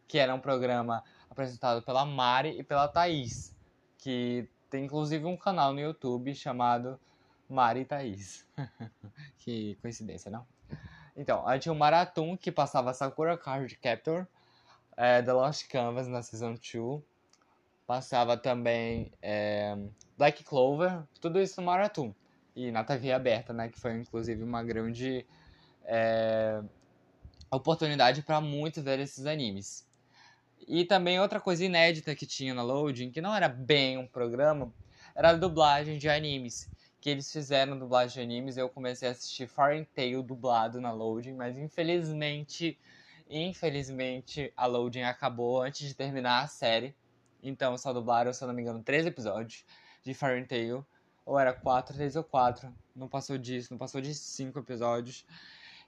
que 0.07 0.17
era 0.17 0.33
um 0.33 0.39
programa 0.39 1.03
apresentado 1.29 1.81
pela 1.81 2.05
Mari 2.05 2.59
e 2.59 2.63
pela 2.63 2.87
Thaís, 2.87 3.55
que 3.97 4.49
tem 4.69 4.85
inclusive 4.85 5.25
um 5.25 5.37
canal 5.37 5.73
no 5.73 5.79
YouTube 5.79 6.33
chamado 6.33 6.99
Mari 7.49 7.81
e 7.81 7.85
Thaís. 7.85 8.45
que 9.39 9.75
coincidência, 9.81 10.31
não? 10.31 10.45
Então, 11.15 11.45
aí 11.47 11.59
tinha 11.59 11.73
o 11.73 11.77
Marathon, 11.77 12.37
que 12.37 12.51
passava 12.51 12.93
Sakura 12.93 13.37
Card 13.37 13.75
Captor, 13.77 14.25
é, 14.95 15.21
The 15.21 15.33
Lost 15.33 15.67
Canvas 15.67 16.07
na 16.07 16.21
Season 16.21 16.53
2. 16.53 17.01
Passava 17.85 18.37
também 18.37 19.11
é, 19.21 19.75
Black 20.17 20.43
Clover, 20.43 21.03
tudo 21.19 21.41
isso 21.41 21.59
no 21.59 21.65
Marathon. 21.65 22.13
E 22.59 22.73
na 22.73 22.83
TV 22.83 23.13
aberta, 23.13 23.53
né? 23.53 23.69
Que 23.69 23.79
foi 23.79 23.93
inclusive 23.93 24.43
uma 24.43 24.61
grande 24.61 25.25
é, 25.85 26.61
oportunidade 27.49 28.21
para 28.21 28.41
muitos 28.41 28.83
ver 28.83 28.99
esses 28.99 29.25
animes. 29.25 29.87
E 30.67 30.83
também 30.83 31.21
outra 31.21 31.39
coisa 31.39 31.63
inédita 31.63 32.13
que 32.13 32.25
tinha 32.25 32.53
na 32.53 32.61
Loading, 32.61 33.11
que 33.11 33.21
não 33.21 33.33
era 33.33 33.47
bem 33.47 33.97
um 33.97 34.05
programa, 34.05 34.73
era 35.15 35.29
a 35.29 35.33
dublagem 35.35 35.97
de 35.97 36.09
animes. 36.09 36.69
Que 36.99 37.09
eles 37.09 37.31
fizeram 37.31 37.79
dublagem 37.79 38.15
de 38.15 38.21
animes, 38.21 38.57
eu 38.57 38.67
comecei 38.67 39.07
a 39.07 39.11
assistir 39.11 39.47
Fairy 39.47 39.85
Tail 39.95 40.21
dublado 40.21 40.81
na 40.81 40.91
Loading, 40.91 41.35
mas 41.35 41.57
infelizmente, 41.57 42.77
infelizmente 43.29 44.51
a 44.57 44.65
Loading 44.65 45.03
acabou 45.03 45.61
antes 45.61 45.87
de 45.87 45.93
terminar 45.93 46.43
a 46.43 46.47
série. 46.47 46.93
Então 47.41 47.77
só 47.77 47.93
dublaram, 47.93 48.33
se 48.33 48.43
eu 48.43 48.49
não 48.49 48.53
me 48.53 48.63
engano, 48.63 48.83
três 48.83 49.05
episódios 49.05 49.63
de 50.03 50.13
Fairy 50.13 50.45
Tail. 50.45 50.85
Ou 51.29 51.37
era 51.37 51.53
quatro, 51.53 51.93
três 51.93 52.15
ou 52.15 52.23
quatro. 52.23 52.75
Não 52.95 53.07
passou 53.07 53.37
disso, 53.37 53.67
não 53.69 53.77
passou 53.77 54.01
de 54.01 54.15
cinco 54.15 54.57
episódios. 54.57 55.23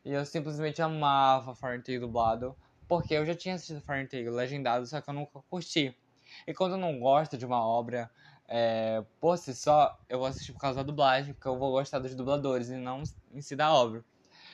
E 0.05 0.11
eu 0.11 0.23
simplesmente 0.23 0.83
amava 0.83 1.55
Tail 1.83 1.99
dublado. 1.99 2.55
Porque 2.87 3.15
eu 3.15 3.25
já 3.25 3.33
tinha 3.33 3.55
assistido 3.55 3.81
Tail 3.81 4.31
legendado, 4.31 4.85
só 4.85 5.01
que 5.01 5.09
eu 5.09 5.15
nunca 5.15 5.41
curti. 5.49 5.97
E 6.45 6.53
quando 6.53 6.73
eu 6.73 6.77
não 6.77 6.99
gosto 6.99 7.39
de 7.39 7.45
uma 7.47 7.59
obra 7.59 8.07
é, 8.47 9.03
por 9.19 9.35
si 9.35 9.55
só, 9.55 9.99
eu 10.07 10.19
vou 10.19 10.27
assistir 10.27 10.53
por 10.53 10.59
causa 10.59 10.77
da 10.77 10.83
dublagem, 10.83 11.33
porque 11.33 11.47
eu 11.47 11.57
vou 11.57 11.71
gostar 11.71 11.97
dos 11.97 12.13
dubladores 12.13 12.69
e 12.69 12.75
não 12.75 13.01
em 13.33 13.41
si 13.41 13.55
da 13.55 13.73
obra. 13.73 14.05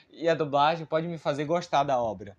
E 0.10 0.30
a 0.30 0.36
dublagem 0.36 0.86
pode 0.86 1.06
me 1.06 1.18
fazer 1.18 1.44
gostar 1.44 1.84
da 1.84 2.02
obra. 2.02 2.38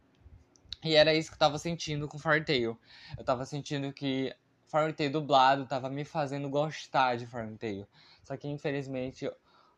E 0.83 0.95
era 0.95 1.13
isso 1.13 1.29
que 1.29 1.35
eu 1.35 1.39
tava 1.39 1.59
sentindo 1.59 2.09
com 2.09 2.19
Fairy 2.19 2.47
Tail. 2.47 2.79
Eu 3.19 3.25
tava 3.25 3.45
sentindo 3.45 3.93
que 3.93 4.35
Fairy 4.69 4.95
Tail 4.95 5.11
dublado 5.11 5.67
tava 5.67 5.91
me 5.91 6.03
fazendo 6.03 6.49
gostar 6.49 7.17
de 7.17 7.27
Fairy 7.27 7.55
Tail. 7.59 7.87
Só 8.29 8.37
que 8.37 8.47
infelizmente 8.47 9.31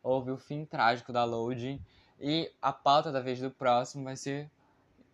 houve 0.02 0.32
o 0.32 0.36
fim 0.36 0.64
trágico 0.64 1.12
da 1.12 1.22
Loading. 1.22 1.80
E 2.18 2.52
a 2.60 2.72
pauta 2.72 3.12
da 3.12 3.20
vez 3.20 3.38
do 3.38 3.48
próximo 3.48 4.02
vai 4.02 4.16
ser 4.16 4.50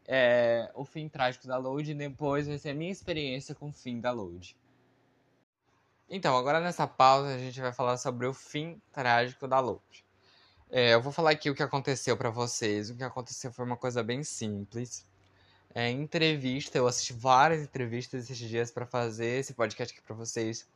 é, 0.07 0.71
o 0.75 0.87
fim 0.87 1.07
trágico 1.07 1.47
da 1.47 1.59
Load 1.59 1.91
e 1.91 1.95
depois 1.95 2.49
vai 2.49 2.57
ser 2.57 2.71
a 2.71 2.75
minha 2.75 2.91
experiência 2.91 3.55
com 3.55 3.69
o 3.69 3.73
fim 3.73 4.01
da 4.01 4.11
Load. 4.11 4.57
Então, 6.09 6.35
agora 6.35 6.61
nessa 6.61 6.87
pausa 6.87 7.35
a 7.35 7.39
gente 7.39 7.61
vai 7.61 7.75
falar 7.75 7.99
sobre 7.99 8.27
o 8.27 8.33
fim 8.33 8.81
trágico 8.91 9.47
da 9.47 9.61
Load. 9.61 10.07
É, 10.71 10.95
eu 10.95 11.03
vou 11.03 11.13
falar 11.13 11.33
aqui 11.33 11.51
o 11.51 11.55
que 11.55 11.63
aconteceu 11.63 12.17
para 12.17 12.31
vocês. 12.31 12.89
O 12.89 12.97
que 12.97 13.05
aconteceu 13.05 13.53
foi 13.53 13.67
uma 13.67 13.77
coisa 13.77 14.03
bem 14.03 14.25
simples. 14.25 15.05
É, 15.75 15.91
entrevista, 15.91 16.79
eu 16.79 16.87
assisti 16.87 17.13
várias 17.13 17.63
entrevistas 17.63 18.31
esses 18.31 18.49
dias 18.49 18.71
para 18.71 18.87
fazer 18.87 19.41
esse 19.41 19.53
podcast 19.53 19.95
aqui 19.95 20.03
para 20.03 20.17
vocês. 20.17 20.67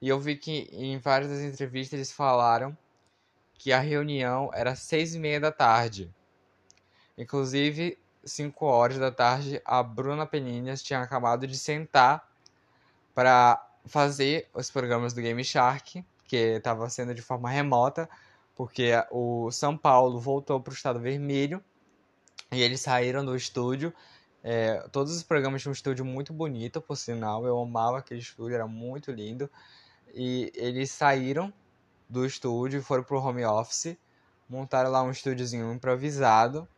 E 0.00 0.08
eu 0.08 0.20
vi 0.20 0.36
que 0.36 0.68
em 0.72 0.98
várias 0.98 1.30
das 1.30 1.40
entrevistas 1.40 1.94
eles 1.94 2.12
falaram 2.12 2.76
que 3.54 3.72
a 3.72 3.80
reunião 3.80 4.50
era 4.52 4.74
seis 4.76 5.14
e 5.14 5.18
meia 5.18 5.40
da 5.40 5.50
tarde. 5.50 6.12
Inclusive, 7.16 7.98
5 8.26 8.66
horas 8.66 8.98
da 8.98 9.10
tarde, 9.10 9.62
a 9.64 9.82
Bruna 9.82 10.26
Peninhas 10.26 10.82
tinha 10.82 11.00
acabado 11.00 11.46
de 11.46 11.56
sentar 11.56 12.28
para 13.14 13.64
fazer 13.86 14.48
os 14.52 14.70
programas 14.70 15.14
do 15.14 15.22
Game 15.22 15.42
Shark, 15.42 16.04
que 16.24 16.36
estava 16.36 16.90
sendo 16.90 17.14
de 17.14 17.22
forma 17.22 17.48
remota, 17.48 18.08
porque 18.54 18.92
o 19.10 19.50
São 19.50 19.76
Paulo 19.76 20.18
voltou 20.18 20.60
para 20.60 20.72
o 20.72 20.74
estado 20.74 20.98
vermelho 20.98 21.62
e 22.52 22.60
eles 22.60 22.80
saíram 22.80 23.24
do 23.24 23.36
estúdio. 23.36 23.94
É, 24.42 24.86
todos 24.92 25.14
os 25.14 25.22
programas 25.22 25.62
tinham 25.62 25.70
um 25.70 25.74
estúdio 25.74 26.04
muito 26.04 26.32
bonito, 26.32 26.80
por 26.80 26.96
sinal. 26.96 27.46
Eu 27.46 27.58
amava 27.60 27.98
aquele 27.98 28.20
estúdio, 28.20 28.54
era 28.54 28.66
muito 28.66 29.10
lindo. 29.12 29.50
E 30.14 30.52
eles 30.54 30.90
saíram 30.90 31.52
do 32.08 32.24
estúdio 32.24 32.82
foram 32.82 33.02
pro 33.02 33.20
home 33.20 33.44
office. 33.44 33.96
Montaram 34.48 34.90
lá 34.90 35.02
um 35.02 35.10
estúdiozinho 35.10 35.72
improvisado 35.72 36.68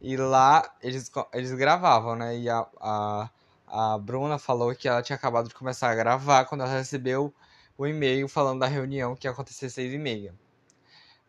e 0.00 0.16
lá 0.16 0.74
eles, 0.82 1.10
eles 1.32 1.52
gravavam, 1.52 2.16
né? 2.16 2.36
E 2.36 2.48
a, 2.48 2.66
a, 2.80 3.30
a 3.66 3.98
Bruna 3.98 4.38
falou 4.38 4.74
que 4.74 4.88
ela 4.88 5.02
tinha 5.02 5.16
acabado 5.16 5.48
de 5.48 5.54
começar 5.54 5.90
a 5.90 5.94
gravar 5.94 6.46
quando 6.46 6.62
ela 6.62 6.72
recebeu 6.72 7.32
o 7.76 7.86
e-mail 7.86 8.28
falando 8.28 8.60
da 8.60 8.66
reunião 8.66 9.14
que 9.14 9.26
ia 9.26 9.30
acontecer 9.30 9.66
às 9.66 9.74
seis 9.74 9.92
e 9.92 9.98
meia. 9.98 10.34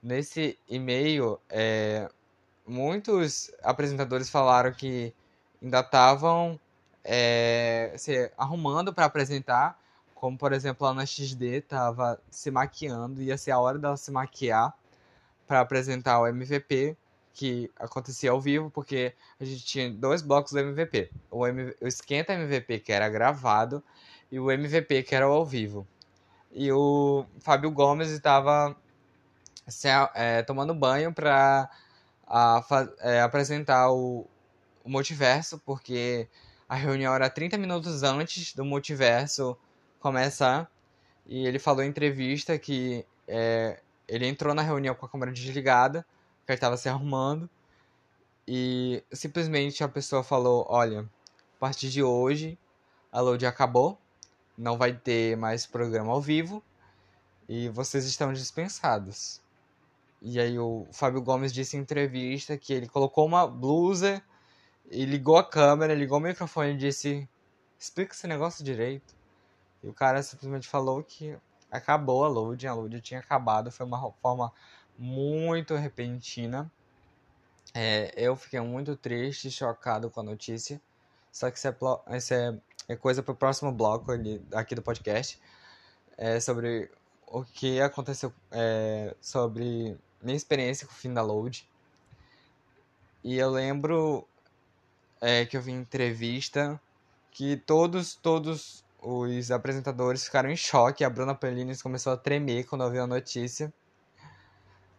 Nesse 0.01 0.57
e-mail, 0.67 1.39
é, 1.49 2.09
muitos 2.65 3.51
apresentadores 3.61 4.29
falaram 4.29 4.71
que 4.73 5.13
ainda 5.61 5.81
estavam 5.81 6.59
é, 7.03 7.93
se 7.97 8.31
arrumando 8.37 8.93
para 8.93 9.05
apresentar, 9.05 9.79
como 10.21 10.37
por 10.37 10.53
exemplo 10.53 10.85
a 10.85 10.91
Ana 10.91 11.03
XD 11.03 11.57
estava 11.57 12.21
se 12.29 12.51
maquiando, 12.51 13.23
ia 13.23 13.35
ser 13.39 13.49
a 13.49 13.59
hora 13.59 13.79
dela 13.79 13.97
se 13.97 14.11
maquiar 14.11 14.71
para 15.47 15.61
apresentar 15.61 16.19
o 16.19 16.27
MVP 16.27 16.95
que 17.33 17.71
acontecia 17.75 18.29
ao 18.29 18.39
vivo, 18.39 18.69
porque 18.69 19.15
a 19.39 19.43
gente 19.43 19.65
tinha 19.65 19.89
dois 19.89 20.21
blocos 20.21 20.51
do 20.51 20.59
MVP. 20.59 21.09
O, 21.31 21.39
o 21.39 21.87
Esquenta 21.87 22.33
MVP, 22.33 22.81
que 22.81 22.91
era 22.91 23.09
gravado, 23.09 23.83
e 24.31 24.39
o 24.39 24.51
MVP, 24.51 25.01
que 25.01 25.15
era 25.15 25.25
ao 25.25 25.43
vivo. 25.43 25.87
E 26.51 26.71
o 26.71 27.25
Fábio 27.39 27.71
Gomes 27.71 28.11
estava 28.11 28.75
é, 30.13 30.43
tomando 30.43 30.75
banho 30.75 31.11
para 31.11 31.67
é, 32.99 33.21
apresentar 33.21 33.91
o, 33.91 34.27
o 34.83 34.89
multiverso, 34.89 35.57
porque 35.65 36.27
a 36.69 36.75
reunião 36.75 37.11
era 37.15 37.27
30 37.27 37.57
minutos 37.57 38.03
antes 38.03 38.53
do 38.53 38.63
multiverso 38.63 39.57
começar. 40.01 40.69
E 41.25 41.45
ele 41.47 41.59
falou 41.59 41.83
em 41.83 41.87
entrevista 41.87 42.57
que 42.57 43.05
é, 43.27 43.79
ele 44.07 44.27
entrou 44.27 44.53
na 44.53 44.61
reunião 44.61 44.93
com 44.95 45.05
a 45.05 45.09
câmera 45.09 45.31
desligada 45.31 46.05
porque 46.39 46.53
estava 46.53 46.75
se 46.75 46.89
arrumando. 46.89 47.49
E 48.47 49.03
simplesmente 49.13 49.83
a 49.83 49.87
pessoa 49.87 50.23
falou: 50.23 50.65
Olha, 50.67 51.01
a 51.01 51.59
partir 51.59 51.89
de 51.89 52.03
hoje 52.03 52.57
a 53.11 53.21
load 53.21 53.45
acabou, 53.45 53.97
não 54.57 54.77
vai 54.77 54.93
ter 54.93 55.37
mais 55.37 55.65
programa 55.65 56.11
ao 56.11 56.21
vivo 56.21 56.63
e 57.47 57.69
vocês 57.69 58.05
estão 58.05 58.33
dispensados. 58.33 59.41
E 60.21 60.39
aí 60.39 60.57
o 60.59 60.85
Fábio 60.91 61.21
Gomes 61.21 61.51
disse 61.51 61.77
em 61.77 61.81
entrevista 61.81 62.57
que 62.57 62.73
ele 62.73 62.87
colocou 62.87 63.25
uma 63.25 63.47
blusa 63.47 64.21
e 64.89 65.05
ligou 65.05 65.37
a 65.37 65.43
câmera, 65.43 65.93
ligou 65.93 66.17
o 66.17 66.21
microfone 66.21 66.73
e 66.73 66.77
disse: 66.77 67.27
Explica 67.79 68.13
esse 68.13 68.27
negócio 68.27 68.63
direito. 68.63 69.20
E 69.83 69.87
o 69.87 69.93
cara 69.93 70.21
simplesmente 70.21 70.67
falou 70.67 71.03
que 71.03 71.37
acabou 71.69 72.23
a 72.23 72.27
load, 72.27 72.67
a 72.67 72.73
load 72.73 73.01
tinha 73.01 73.19
acabado, 73.19 73.71
foi 73.71 73.85
uma 73.85 74.11
forma 74.21 74.51
muito 74.97 75.75
repentina. 75.75 76.71
É, 77.73 78.13
eu 78.15 78.35
fiquei 78.35 78.59
muito 78.59 78.95
triste, 78.95 79.49
chocado 79.49 80.09
com 80.09 80.19
a 80.19 80.23
notícia. 80.23 80.79
Só 81.31 81.49
que 81.49 81.57
isso 81.57 81.67
é, 81.67 82.17
isso 82.17 82.33
é, 82.33 82.57
é 82.89 82.95
coisa 82.95 83.23
para 83.23 83.31
o 83.31 83.35
próximo 83.35 83.71
bloco 83.71 84.11
ali, 84.11 84.43
aqui 84.53 84.75
do 84.75 84.81
podcast. 84.81 85.39
É 86.17 86.39
sobre 86.39 86.91
o 87.25 87.43
que 87.43 87.79
aconteceu, 87.79 88.33
é, 88.51 89.15
sobre 89.21 89.97
minha 90.21 90.35
experiência 90.35 90.85
com 90.85 90.93
o 90.93 90.95
fim 90.95 91.13
da 91.13 91.21
Load. 91.21 91.67
E 93.23 93.37
eu 93.37 93.49
lembro 93.49 94.27
é, 95.21 95.45
que 95.45 95.55
eu 95.55 95.61
vi 95.61 95.71
entrevista 95.71 96.79
que 97.31 97.55
todos, 97.55 98.15
todos 98.15 98.83
os 99.01 99.49
apresentadores 99.49 100.23
ficaram 100.23 100.49
em 100.49 100.55
choque. 100.55 101.03
A 101.03 101.09
Bruna 101.09 101.33
Pellines 101.33 101.81
começou 101.81 102.13
a 102.13 102.17
tremer 102.17 102.65
quando 102.65 102.83
ouviu 102.83 103.03
a 103.03 103.07
notícia. 103.07 103.73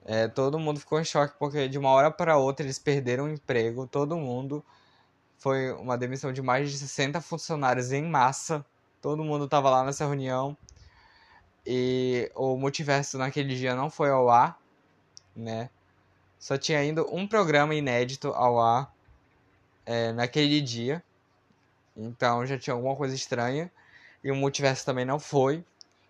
É, 0.04 0.26
todo 0.26 0.58
mundo 0.58 0.80
ficou 0.80 1.00
em 1.00 1.04
choque 1.04 1.36
porque 1.38 1.68
de 1.68 1.78
uma 1.78 1.90
hora 1.90 2.10
para 2.10 2.36
outra 2.36 2.66
eles 2.66 2.78
perderam 2.78 3.24
o 3.24 3.30
emprego, 3.30 3.86
todo 3.86 4.16
mundo. 4.16 4.64
Foi 5.38 5.72
uma 5.72 5.96
demissão 5.96 6.32
de 6.32 6.42
mais 6.42 6.70
de 6.70 6.78
60 6.78 7.20
funcionários 7.20 7.92
em 7.92 8.02
massa. 8.02 8.64
Todo 9.00 9.24
mundo 9.24 9.44
estava 9.44 9.70
lá 9.70 9.84
nessa 9.84 10.04
reunião. 10.04 10.56
E 11.64 12.30
o 12.34 12.56
multiverso 12.56 13.18
naquele 13.18 13.54
dia 13.54 13.74
não 13.74 13.88
foi 13.88 14.10
ao 14.10 14.28
ar, 14.28 14.60
né? 15.34 15.70
Só 16.38 16.58
tinha 16.58 16.78
ainda 16.80 17.04
um 17.04 17.26
programa 17.26 17.72
inédito 17.72 18.28
ao 18.28 18.60
ar 18.60 18.92
é, 19.86 20.12
naquele 20.12 20.60
dia. 20.60 21.02
Então 21.96 22.44
já 22.44 22.58
tinha 22.58 22.74
alguma 22.74 22.96
coisa 22.96 23.14
estranha. 23.14 23.70
E 24.22 24.30
o 24.30 24.36
multiverso 24.36 24.84
também 24.84 25.04
não 25.04 25.18
foi. 25.18 25.64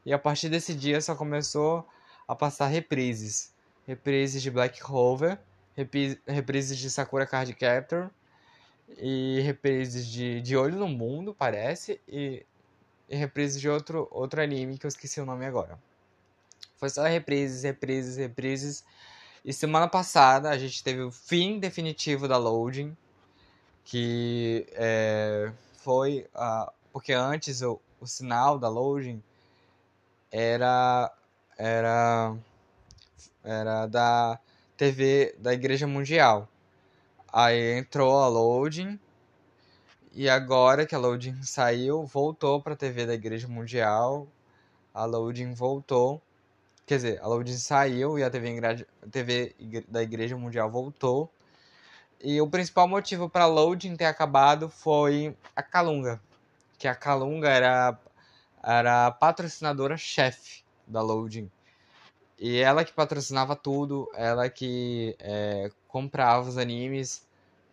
E 0.05 0.13
a 0.13 0.19
partir 0.19 0.49
desse 0.49 0.75
dia 0.75 1.01
só 1.01 1.15
começou 1.15 1.87
a 2.27 2.35
passar 2.35 2.67
reprises. 2.67 3.53
Reprises 3.87 4.43
de 4.43 4.51
Black 4.51 4.81
Clover, 4.81 5.39
reprises 6.27 6.79
de 6.79 6.91
Sakura 6.91 7.27
Card 7.27 7.53
Captor 7.55 8.11
e 8.99 9.41
reprises 9.41 10.07
de, 10.07 10.41
de 10.41 10.57
Olho 10.57 10.77
no 10.77 10.89
Mundo, 10.89 11.35
parece, 11.35 12.01
e, 12.07 12.45
e 13.09 13.17
reprises 13.17 13.61
de 13.61 13.69
outro, 13.69 14.09
outro 14.11 14.41
anime 14.41 14.79
que 14.79 14.87
eu 14.87 14.89
esqueci 14.89 15.21
o 15.21 15.27
nome 15.27 15.47
agora. 15.47 15.79
Foi 16.77 16.91
só 16.91 17.05
reprises, 17.05 17.63
reprises, 17.63 18.17
reprises. 18.17 18.85
E 19.45 19.53
semana 19.53 19.89
passada 19.89 20.51
a 20.51 20.59
gente 20.59 20.83
teve 20.83 21.03
o 21.03 21.11
fim 21.11 21.59
definitivo 21.59 22.29
da 22.29 22.37
loading, 22.37 22.97
que 23.85 24.67
é, 24.73 25.53
foi. 25.77 26.27
Porque 26.93 27.13
antes 27.13 27.63
o, 27.63 27.81
o 28.03 28.07
sinal 28.07 28.59
da 28.59 28.69
loading 28.69 29.23
era. 30.31 31.11
Era. 31.57 32.37
Era 33.45 33.87
da 33.87 34.39
TV 34.77 35.35
da 35.39 35.53
Igreja 35.55 35.87
Mundial. 35.87 36.49
Aí 37.33 37.79
entrou 37.79 38.19
a 38.19 38.29
loading. 38.29 38.99
E 40.13 40.29
agora 40.29 40.85
que 40.85 40.95
a 40.95 40.99
loading 40.99 41.43
saiu, 41.43 42.05
voltou 42.05 42.61
para 42.61 42.75
a 42.75 42.77
TV 42.77 43.07
da 43.07 43.15
Igreja 43.15 43.49
Mundial. 43.49 44.27
A 44.93 45.05
loading 45.05 45.55
voltou. 45.55 46.21
Quer 46.85 46.97
dizer, 46.97 47.21
a 47.23 47.27
loading 47.27 47.57
saiu 47.57 48.19
e 48.19 48.25
a 48.25 48.31
TV, 48.31 48.87
TV 49.11 49.55
da 49.89 50.03
Igreja 50.03 50.37
Mundial 50.37 50.71
voltou. 50.71 51.33
E 52.21 52.41
o 52.41 52.49
principal 52.49 52.87
motivo 52.87 53.29
para 53.29 53.45
a 53.45 53.49
loading 53.49 53.97
ter 53.97 54.05
acabado 54.07 54.69
foi 54.69 55.37
a 55.57 55.63
Calunga. 55.63 56.21
Que 56.83 56.89
a 56.89 56.97
Calunga 56.97 57.49
era, 57.49 57.97
era 58.61 59.07
a 59.07 59.13
patrocinadora 59.13 59.97
chefe 59.97 60.65
da 60.85 61.01
loading. 61.01 61.49
E 62.37 62.59
ela 62.59 62.85
que 62.85 62.93
patrocinava 62.93 63.55
tudo, 63.55 64.11
ela 64.17 64.51
que 64.51 65.15
é, 65.21 65.71
comprava 65.87 66.49
os 66.49 66.59
animes. 66.59 67.25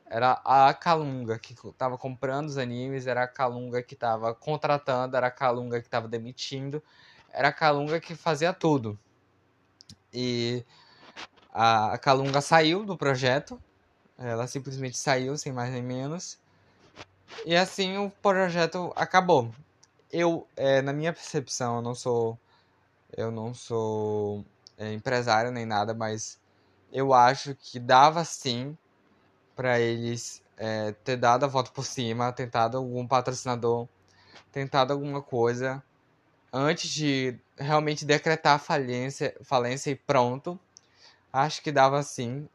Era 0.06 0.34
a 0.46 0.72
Calunga 0.76 1.40
que 1.40 1.54
estava 1.54 1.98
comprando 1.98 2.50
os 2.50 2.58
animes, 2.60 3.08
era 3.08 3.24
a 3.24 3.28
Calunga 3.28 3.82
que 3.82 3.96
estava 3.96 4.36
contratando, 4.36 5.18
era 5.18 5.26
a 5.26 5.32
Calunga 5.32 5.82
que 5.82 5.88
estava 5.88 6.08
demitindo, 6.08 6.80
era 7.32 7.48
a 7.48 7.52
Calunga 7.52 8.00
que 8.00 8.14
fazia 8.14 8.54
tudo. 8.54 8.96
E 10.14 10.64
a 11.52 11.98
Calunga 11.98 12.42
saiu 12.42 12.86
do 12.86 12.96
projeto, 12.96 13.60
ela 14.20 14.46
simplesmente 14.46 15.00
saiu, 15.00 15.36
sem 15.36 15.52
mais 15.52 15.74
nem 15.74 15.82
menos. 15.82 16.40
E 17.46 17.56
assim 17.56 17.98
o 17.98 18.10
projeto 18.10 18.92
acabou. 18.96 19.52
Eu, 20.12 20.48
é, 20.56 20.82
na 20.82 20.94
minha 20.94 21.14
percepção, 21.14 21.78
eu 21.78 21.82
não 21.82 21.96
sou. 21.96 22.38
Eu 23.16 23.32
não 23.32 23.54
sou 23.54 24.46
é, 24.78 24.94
empresário 24.94 25.52
nem 25.52 25.66
nada, 25.66 25.94
mas 25.94 26.40
eu 26.92 27.14
acho 27.14 27.56
que 27.56 27.80
dava 27.80 28.24
sim 28.24 28.78
para 29.56 29.80
eles 29.80 30.42
é, 30.58 30.92
ter 31.04 31.18
dado 31.18 31.44
a 31.46 31.48
volta 31.48 31.72
por 31.72 31.86
cima, 31.86 32.32
tentado 32.32 32.78
algum 32.78 33.08
patrocinador, 33.08 33.88
tentado 34.52 34.94
alguma 34.94 35.22
coisa 35.22 35.84
antes 36.52 36.90
de 36.90 37.38
realmente 37.58 38.06
decretar 38.06 38.60
falência, 38.60 39.36
falência 39.44 39.92
e 39.92 39.96
pronto. 39.96 40.60
Acho 41.32 41.62
que 41.62 41.72
dava 41.72 42.02
sim, 42.04 42.48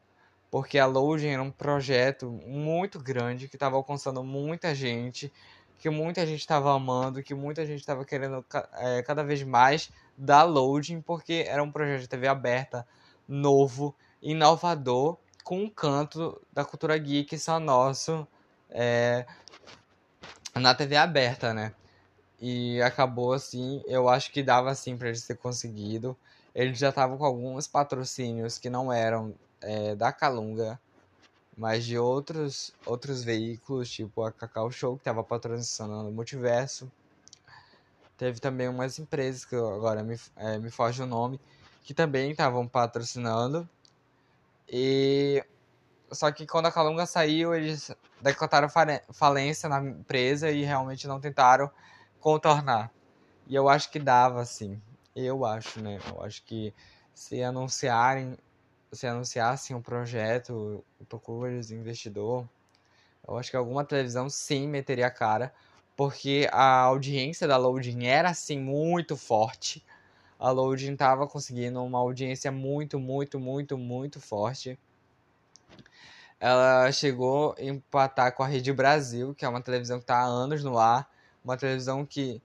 porque 0.55 0.79
a 0.79 0.85
Loading 0.85 1.31
era 1.31 1.43
um 1.43 1.51
projeto 1.51 2.31
muito 2.47 2.97
grande 2.97 3.49
que 3.49 3.57
estava 3.57 3.75
alcançando 3.75 4.23
muita 4.23 4.73
gente, 4.73 5.29
que 5.77 5.89
muita 5.89 6.25
gente 6.25 6.39
estava 6.39 6.73
amando, 6.73 7.21
que 7.21 7.33
muita 7.33 7.65
gente 7.65 7.81
estava 7.81 8.05
querendo 8.05 8.45
é, 8.75 9.03
cada 9.03 9.21
vez 9.21 9.43
mais 9.43 9.91
da 10.17 10.43
Loading, 10.43 11.01
porque 11.01 11.43
era 11.45 11.61
um 11.61 11.69
projeto 11.69 11.99
de 11.99 12.07
TV 12.07 12.29
aberta, 12.29 12.87
novo, 13.27 13.93
inovador, 14.21 15.17
com 15.43 15.61
um 15.61 15.69
canto 15.69 16.41
da 16.53 16.63
cultura 16.63 16.97
geek 16.97 17.37
só 17.37 17.59
nosso 17.59 18.25
é, 18.69 19.25
na 20.55 20.73
TV 20.73 20.95
aberta, 20.95 21.53
né? 21.53 21.73
E 22.39 22.81
acabou 22.81 23.33
assim, 23.33 23.83
eu 23.87 24.07
acho 24.07 24.31
que 24.31 24.41
dava 24.41 24.71
assim 24.71 24.95
para 24.95 25.09
eles 25.09 25.27
ter 25.27 25.35
conseguido. 25.35 26.15
Eles 26.55 26.77
já 26.79 26.87
estavam 26.87 27.17
com 27.17 27.25
alguns 27.25 27.67
patrocínios 27.67 28.57
que 28.57 28.69
não 28.69 28.93
eram 28.93 29.35
é, 29.65 29.95
da 29.95 30.13
Calunga, 30.13 30.79
mas 31.57 31.85
de 31.85 31.97
outros 31.97 32.71
outros 32.85 33.23
veículos, 33.23 33.89
tipo 33.89 34.23
a 34.23 34.31
Cacau 34.31 34.71
Show, 34.71 34.95
que 34.95 35.01
estava 35.01 35.23
patrocinando 35.23 36.09
o 36.09 36.13
Multiverso. 36.13 36.91
Teve 38.17 38.39
também 38.39 38.69
umas 38.69 38.97
empresas, 38.97 39.43
que 39.43 39.55
agora 39.55 40.01
me, 40.03 40.17
é, 40.37 40.57
me 40.57 40.69
foge 40.71 41.01
o 41.01 41.05
nome, 41.05 41.39
que 41.83 41.93
também 41.93 42.31
estavam 42.31 42.67
patrocinando. 42.67 43.67
E 44.69 45.43
só 46.11 46.31
que 46.31 46.47
quando 46.47 46.67
a 46.67 46.71
Calunga 46.71 47.05
saiu, 47.05 47.53
eles 47.53 47.91
decretaram 48.21 48.69
falência 49.11 49.67
na 49.67 49.81
empresa 49.81 50.49
e 50.49 50.63
realmente 50.63 51.07
não 51.07 51.19
tentaram 51.19 51.69
contornar. 52.19 52.91
E 53.47 53.55
eu 53.55 53.67
acho 53.67 53.91
que 53.91 53.99
dava, 53.99 54.41
assim. 54.41 54.81
Eu 55.15 55.45
acho, 55.45 55.81
né? 55.81 55.99
Eu 56.09 56.23
acho 56.23 56.43
que 56.43 56.73
se 57.13 57.41
anunciarem, 57.43 58.37
se 58.95 59.05
anunciassem 59.05 59.75
um 59.75 59.81
projeto, 59.81 60.83
Procures 61.07 61.69
investidor, 61.71 62.47
eu 63.27 63.37
acho 63.37 63.51
que 63.51 63.57
alguma 63.57 63.83
televisão 63.85 64.29
sim 64.29 64.67
meteria 64.67 65.07
a 65.07 65.11
cara 65.11 65.53
porque 65.95 66.47
a 66.51 66.79
audiência 66.81 67.47
da 67.47 67.57
Loading 67.57 68.05
era 68.05 68.29
assim 68.29 68.59
muito 68.59 69.15
forte. 69.15 69.83
A 70.37 70.51
Loading 70.51 70.93
estava 70.93 71.25
conseguindo 71.27 71.81
uma 71.81 71.99
audiência 71.99 72.51
muito, 72.51 72.99
muito, 72.99 73.39
muito, 73.39 73.77
muito 73.77 74.19
forte. 74.19 74.77
Ela 76.37 76.91
chegou 76.91 77.55
a 77.57 77.63
empatar 77.63 78.35
com 78.35 78.43
a 78.43 78.47
Rede 78.47 78.73
Brasil, 78.73 79.33
que 79.33 79.45
é 79.45 79.49
uma 79.49 79.61
televisão 79.61 79.97
que 79.97 80.03
está 80.03 80.17
há 80.17 80.25
anos 80.25 80.63
no 80.63 80.77
ar, 80.77 81.09
uma 81.43 81.55
televisão 81.55 82.05
que 82.05 82.41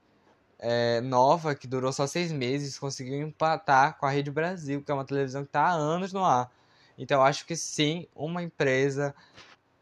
é 0.61 1.01
nova, 1.01 1.55
que 1.55 1.66
durou 1.66 1.92
só 1.92 2.07
seis 2.07 2.31
meses, 2.31 2.79
conseguiu 2.79 3.20
empatar 3.20 3.96
com 3.99 4.07
a 4.07 4.11
Rede 4.11 4.31
Brasil, 4.31 4.83
que 4.83 4.90
é 4.90 4.94
uma 4.94 5.05
televisão 5.05 5.42
que 5.42 5.49
está 5.49 5.62
há 5.62 5.73
anos 5.73 6.12
no 6.12 6.25
ar. 6.25 6.51
Então, 6.99 7.23
acho 7.23 7.46
que 7.46 7.57
sim, 7.57 8.07
uma 8.14 8.42
empresa 8.42 9.14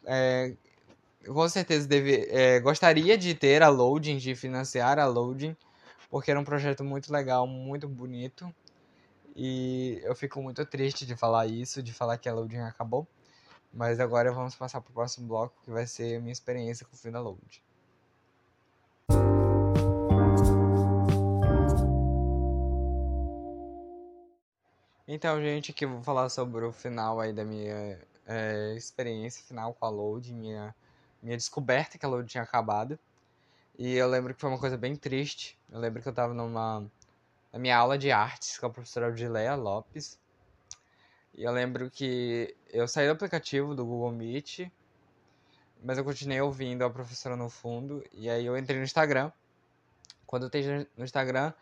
é, 0.05 0.55
com 1.27 1.49
certeza 1.49 1.87
deve, 1.87 2.27
é, 2.31 2.61
gostaria 2.61 3.19
de 3.19 3.35
ter 3.35 3.63
a 3.63 3.69
Loading, 3.69 4.17
de 4.19 4.35
financiar 4.35 4.99
a 4.99 5.07
Loading, 5.07 5.57
porque 6.11 6.31
era 6.31 6.41
um 6.41 6.45
projeto 6.45 6.85
muito 6.85 7.13
legal, 7.13 7.47
muito 7.47 7.89
bonito. 7.89 8.53
E 9.37 10.01
eu 10.03 10.15
fico 10.15 10.43
muito 10.43 10.65
triste 10.65 11.07
de 11.07 11.15
falar 11.17 11.47
isso, 11.47 11.83
de 11.83 11.93
falar 11.93 12.19
que 12.19 12.29
a 12.29 12.35
Loading 12.35 12.59
acabou. 12.59 13.07
Mas 13.73 14.01
agora 14.01 14.33
vamos 14.33 14.55
passar 14.55 14.81
para 14.81 14.91
o 14.91 14.95
próximo 14.95 15.29
bloco, 15.29 15.55
que 15.65 15.71
vai 15.71 15.87
ser 15.87 16.17
a 16.17 16.21
minha 16.21 16.33
experiência 16.33 16.87
com 16.87 16.95
o 16.95 16.99
fim 16.99 17.11
da 17.11 17.21
Load. 17.21 17.63
Então, 25.11 25.41
gente, 25.41 25.71
aqui 25.71 25.87
eu 25.87 25.89
vou 25.89 26.03
falar 26.03 26.29
sobre 26.29 26.67
o 26.67 26.71
final 26.71 27.19
aí 27.19 27.33
da 27.33 27.43
minha 27.43 27.99
é, 28.27 28.75
experiência 28.77 29.43
final 29.43 29.73
com 29.73 29.87
a 29.87 29.89
Load, 29.89 30.35
minha 30.35 30.75
minha 31.23 31.35
descoberta 31.35 31.97
que 31.97 32.05
a 32.05 32.09
Load 32.11 32.29
tinha 32.29 32.43
acabado. 32.43 32.99
E 33.79 33.95
eu 33.95 34.07
lembro 34.07 34.35
que 34.35 34.41
foi 34.41 34.51
uma 34.51 34.59
coisa 34.59 34.77
bem 34.77 34.95
triste. 34.95 35.59
Eu 35.73 35.79
lembro 35.81 36.03
que 36.03 36.09
eu 36.11 36.13
tava 36.13 36.35
numa 36.35 36.81
na 37.51 37.59
minha 37.59 37.75
aula 37.79 37.97
de 37.97 38.11
artes 38.13 38.59
com 38.59 38.67
a 38.67 38.71
professora 38.71 39.09
Odileia 39.09 39.55
Lopes. 39.55 40.19
E 41.35 41.43
eu 41.43 41.53
lembro 41.53 41.91
que 41.91 42.55
eu 42.71 42.87
saí 42.87 43.07
do 43.07 43.13
aplicativo 43.13 43.75
do 43.75 43.87
Google 43.87 44.13
Meet, 44.13 44.71
mas 45.83 45.97
eu 45.97 46.05
continuei 46.05 46.43
ouvindo 46.43 46.85
a 46.85 46.91
professora 46.91 47.35
no 47.35 47.49
fundo. 47.49 48.05
E 48.13 48.29
aí 48.29 48.45
eu 48.45 48.59
entrei 48.59 48.77
no 48.77 48.85
Instagram. 48.85 49.33
Quando 50.27 50.43
eu 50.43 50.49
entrei 50.49 50.87
no 50.99 51.05
Instagram, 51.05 51.55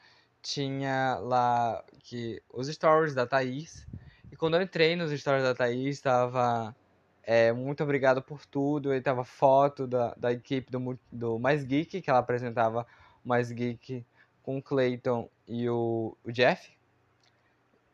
tinha 0.47 1.19
lá 1.23 1.83
que 2.01 2.41
os 2.53 2.69
stories 2.69 3.15
da 3.15 3.27
Thaís. 3.27 3.87
E 4.31 4.37
quando 4.37 4.55
eu 4.55 4.63
entrei 4.63 4.95
nos 4.95 5.11
stories 5.11 5.43
da 5.43 5.55
Thaís, 5.55 5.97
estava 5.97 6.75
é, 7.23 7.53
muito 7.53 7.83
obrigado 7.83 8.23
por 8.23 8.47
tudo. 8.47 8.93
Ele 8.93 9.03
tava 9.03 9.25
foto 9.25 9.87
da, 9.87 10.15
da 10.15 10.33
equipe 10.33 10.71
do, 10.71 10.99
do 11.11 11.39
Mais 11.39 11.65
Geek, 11.65 12.01
que 12.01 12.09
ela 12.09 12.21
apresentava 12.21 12.87
o 13.25 13.29
Mais 13.29 13.51
Geek 13.51 14.07
com 14.43 14.59
o 14.59 14.63
Clayton 14.63 15.29
e 15.49 15.69
o, 15.69 16.17
o 16.25 16.31
Jeff. 16.31 16.71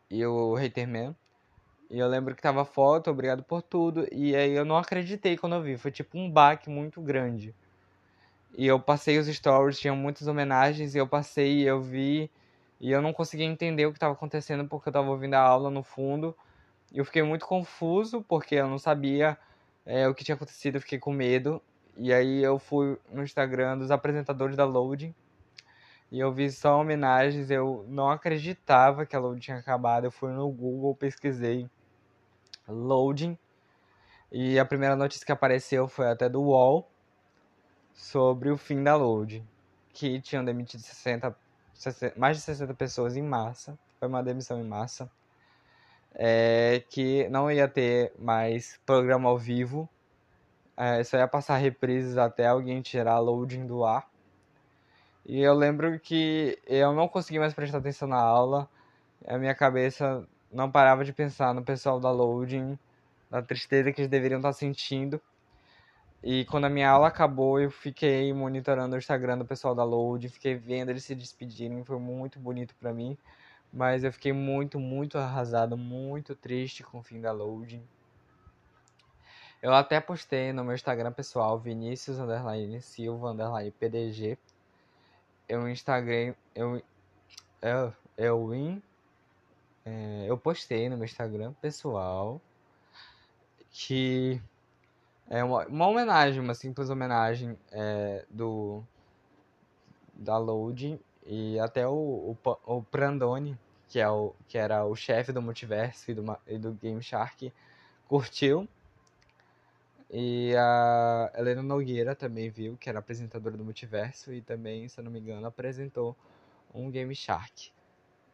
E 0.09 0.23
o 0.23 0.55
Haterman. 0.55 1.15
E 1.89 1.97
eu 1.97 2.07
lembro 2.07 2.35
que 2.35 2.41
tava 2.41 2.63
foto, 2.65 3.09
obrigado 3.09 3.43
por 3.43 3.63
tudo. 3.63 4.07
E 4.11 4.35
aí 4.35 4.51
eu 4.51 4.63
não 4.63 4.77
acreditei 4.77 5.35
quando 5.37 5.55
eu 5.55 5.61
vi. 5.63 5.75
Foi 5.75 5.91
tipo 5.91 6.19
um 6.19 6.29
baque 6.29 6.69
muito 6.69 7.01
grande. 7.01 7.55
E 8.55 8.67
eu 8.67 8.79
passei 8.79 9.17
os 9.17 9.25
stories, 9.25 9.79
tinham 9.79 9.95
muitas 9.95 10.27
homenagens. 10.27 10.93
E 10.93 10.99
eu 10.99 11.07
passei 11.07 11.61
e 11.61 11.63
eu 11.63 11.81
vi. 11.81 12.29
E 12.83 12.91
eu 12.91 13.01
não 13.01 13.13
conseguia 13.13 13.45
entender 13.45 13.85
o 13.85 13.91
que 13.91 13.95
estava 13.95 14.11
acontecendo 14.11 14.67
porque 14.67 14.89
eu 14.89 14.91
estava 14.91 15.09
ouvindo 15.09 15.35
a 15.35 15.39
aula 15.39 15.69
no 15.71 15.83
fundo. 15.83 16.35
E 16.91 16.97
eu 16.97 17.05
fiquei 17.05 17.23
muito 17.23 17.45
confuso 17.45 18.21
porque 18.21 18.55
eu 18.55 18.67
não 18.67 18.77
sabia 18.77 19.37
é, 19.85 20.05
o 20.05 20.13
que 20.13 20.21
tinha 20.21 20.35
acontecido, 20.35 20.75
eu 20.75 20.81
fiquei 20.81 20.99
com 20.99 21.13
medo. 21.13 21.61
E 21.95 22.11
aí 22.11 22.43
eu 22.43 22.59
fui 22.59 22.97
no 23.09 23.23
Instagram 23.23 23.77
dos 23.77 23.89
apresentadores 23.89 24.57
da 24.57 24.65
Loading 24.65 25.15
e 26.11 26.19
eu 26.19 26.33
vi 26.33 26.51
só 26.51 26.77
homenagens. 26.81 27.49
Eu 27.49 27.85
não 27.87 28.09
acreditava 28.09 29.05
que 29.05 29.15
a 29.15 29.19
Loading 29.19 29.39
tinha 29.39 29.57
acabado. 29.59 30.03
Eu 30.03 30.11
fui 30.11 30.33
no 30.33 30.49
Google, 30.49 30.93
pesquisei 30.93 31.69
Loading 32.67 33.37
e 34.29 34.59
a 34.59 34.65
primeira 34.65 34.97
notícia 34.97 35.25
que 35.25 35.31
apareceu 35.31 35.87
foi 35.87 36.11
até 36.11 36.27
do 36.27 36.41
UOL 36.41 36.91
sobre 37.93 38.51
o 38.51 38.57
fim 38.57 38.83
da 38.83 38.97
Loading, 38.97 39.47
que 39.93 40.19
tinham 40.19 40.43
demitido 40.43 40.81
60, 40.81 41.33
60 41.33 41.42
mais 42.17 42.37
de 42.37 42.43
60 42.43 42.73
pessoas 42.73 43.15
em 43.15 43.21
massa. 43.21 43.77
Foi 43.99 44.07
uma 44.07 44.23
demissão 44.23 44.59
em 44.59 44.63
massa. 44.63 45.09
É, 46.15 46.83
que 46.89 47.27
não 47.29 47.51
ia 47.51 47.67
ter 47.67 48.13
mais 48.19 48.79
programa 48.85 49.29
ao 49.29 49.37
vivo. 49.37 49.89
É, 50.75 51.03
só 51.03 51.17
ia 51.17 51.27
passar 51.27 51.57
reprises 51.57 52.17
até 52.17 52.47
alguém 52.47 52.81
tirar 52.81 53.19
loading 53.19 53.65
do 53.65 53.83
ar. 53.83 54.07
E 55.25 55.39
eu 55.39 55.53
lembro 55.53 55.99
que 55.99 56.59
eu 56.67 56.93
não 56.93 57.07
consegui 57.07 57.39
mais 57.39 57.53
prestar 57.53 57.77
atenção 57.77 58.07
na 58.07 58.19
aula. 58.19 58.69
A 59.25 59.37
minha 59.37 59.55
cabeça 59.55 60.27
não 60.51 60.69
parava 60.69 61.05
de 61.05 61.13
pensar 61.13 61.53
no 61.53 61.63
pessoal 61.63 61.99
da 61.99 62.11
loading, 62.11 62.77
na 63.31 63.41
tristeza 63.41 63.91
que 63.91 64.01
eles 64.01 64.09
deveriam 64.09 64.39
estar 64.39 64.53
sentindo. 64.53 65.21
E 66.23 66.45
quando 66.45 66.65
a 66.65 66.69
minha 66.69 66.89
aula 66.89 67.09
acabou, 67.09 67.59
eu 67.59 67.69
fiquei 67.69 68.31
monitorando 68.33 68.95
o 68.95 68.97
Instagram 68.97 69.37
do 69.39 69.45
pessoal 69.45 69.75
da 69.75 69.83
Load, 69.83 70.29
fiquei 70.29 70.55
vendo 70.55 70.89
eles 70.89 71.03
se 71.03 71.13
despedirem, 71.13 71.83
foi 71.83 71.99
muito 71.99 72.39
bonito 72.39 72.73
para 72.79 72.93
mim. 72.93 73.17
Mas 73.71 74.03
eu 74.03 74.13
fiquei 74.13 74.31
muito, 74.31 74.79
muito 74.79 75.17
arrasado, 75.17 75.75
muito 75.77 76.35
triste 76.35 76.83
com 76.83 76.99
o 76.99 77.03
fim 77.03 77.19
da 77.19 77.31
Load. 77.31 77.83
Eu 79.61 79.73
até 79.73 79.99
postei 79.99 80.53
no 80.53 80.63
meu 80.63 80.75
Instagram 80.75 81.11
pessoal, 81.11 81.59
Vinícius 81.59 82.19
underline 82.19 82.81
Silva 82.81 83.31
underline 83.31 83.71
PDG. 83.71 84.37
Eu 85.49 85.67
Instagram, 85.67 86.33
eu 86.55 86.81
eu, 87.63 87.93
eu, 88.17 88.53
in, 88.53 88.83
é, 89.85 90.25
eu 90.27 90.37
postei 90.37 90.89
no 90.89 90.97
meu 90.97 91.05
Instagram 91.05 91.53
pessoal 91.61 92.41
que 93.71 94.41
é 95.33 95.43
uma, 95.43 95.65
uma 95.65 95.87
homenagem, 95.87 96.39
uma 96.39 96.53
simples 96.53 96.91
homenagem 96.91 97.57
é, 97.71 98.23
do 98.29 98.83
da 100.13 100.37
Load 100.37 100.99
e 101.25 101.59
até 101.59 101.87
o, 101.87 102.37
o, 102.45 102.57
o 102.67 102.83
Prandone, 102.83 103.57
que, 103.89 103.99
é 103.99 104.07
o, 104.07 104.35
que 104.47 104.59
era 104.59 104.85
o 104.85 104.95
chefe 104.95 105.31
do 105.31 105.41
multiverso 105.41 106.11
e 106.11 106.13
do, 106.13 106.37
e 106.45 106.59
do 106.59 106.73
Game 106.73 107.01
Shark, 107.01 107.51
curtiu. 108.07 108.67
E 110.07 110.53
a 110.55 111.31
Helena 111.35 111.63
Nogueira 111.63 112.15
também 112.15 112.51
viu, 112.51 112.77
que 112.77 112.87
era 112.87 112.99
apresentadora 112.99 113.57
do 113.57 113.65
multiverso, 113.65 114.31
e 114.31 114.39
também, 114.39 114.87
se 114.87 114.99
eu 114.99 115.03
não 115.03 115.11
me 115.11 115.19
engano, 115.19 115.47
apresentou 115.47 116.15
um 116.71 116.91
Game 116.91 117.15
Shark. 117.15 117.71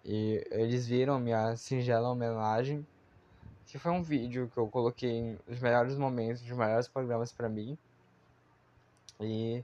E 0.04 0.46
eles 0.52 0.86
viram 0.86 1.18
minha 1.18 1.56
singela 1.56 2.10
homenagem 2.10 2.86
que 3.70 3.78
foi 3.78 3.92
um 3.92 4.02
vídeo 4.02 4.50
que 4.52 4.58
eu 4.58 4.68
coloquei 4.68 5.38
os 5.48 5.60
melhores 5.60 5.96
momentos, 5.96 6.42
os 6.42 6.50
melhores 6.50 6.88
programas 6.88 7.32
para 7.32 7.48
mim. 7.48 7.78
E 9.22 9.64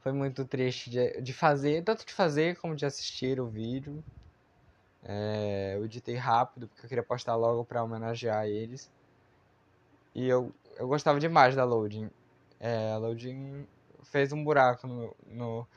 foi 0.00 0.10
muito 0.10 0.44
triste 0.46 0.88
de, 0.88 1.20
de, 1.20 1.32
fazer, 1.34 1.84
tanto 1.84 2.06
de 2.06 2.12
fazer 2.14 2.56
como 2.56 2.74
de 2.74 2.86
assistir 2.86 3.38
o 3.38 3.46
vídeo. 3.46 4.02
É, 5.04 5.74
eu 5.76 5.84
editei 5.84 6.16
rápido 6.16 6.66
porque 6.66 6.86
eu 6.86 6.88
queria 6.88 7.02
postar 7.02 7.34
logo 7.36 7.62
para 7.62 7.84
homenagear 7.84 8.46
eles. 8.46 8.90
E 10.14 10.26
eu, 10.26 10.50
eu 10.78 10.88
gostava 10.88 11.20
demais 11.20 11.54
da 11.54 11.64
Loading. 11.64 12.10
É, 12.58 12.92
a 12.92 12.96
Loading 12.96 13.66
fez 14.02 14.32
um 14.32 14.42
buraco 14.42 14.86
no, 14.86 15.14
no, 15.26 15.68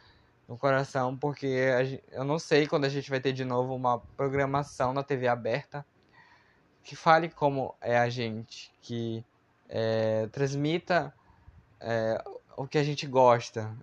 no 0.47 0.57
coração 0.57 1.17
porque 1.17 1.83
gente, 1.83 2.03
eu 2.11 2.23
não 2.23 2.39
sei 2.39 2.67
quando 2.67 2.85
a 2.85 2.89
gente 2.89 3.09
vai 3.09 3.19
ter 3.19 3.33
de 3.33 3.43
novo 3.43 3.75
uma 3.75 3.99
programação 4.15 4.93
na 4.93 5.03
TV 5.03 5.27
aberta 5.27 5.85
que 6.85 6.95
fale 6.95 7.29
como 7.29 7.75
é 7.81 7.97
a 7.97 8.07
gente, 8.09 8.71
que 8.79 9.25
é, 9.67 10.27
transmita 10.27 11.11
é, 11.81 12.23
o 12.55 12.67
que 12.67 12.77
a 12.77 12.83
gente 12.83 13.07
gosta. 13.07 13.75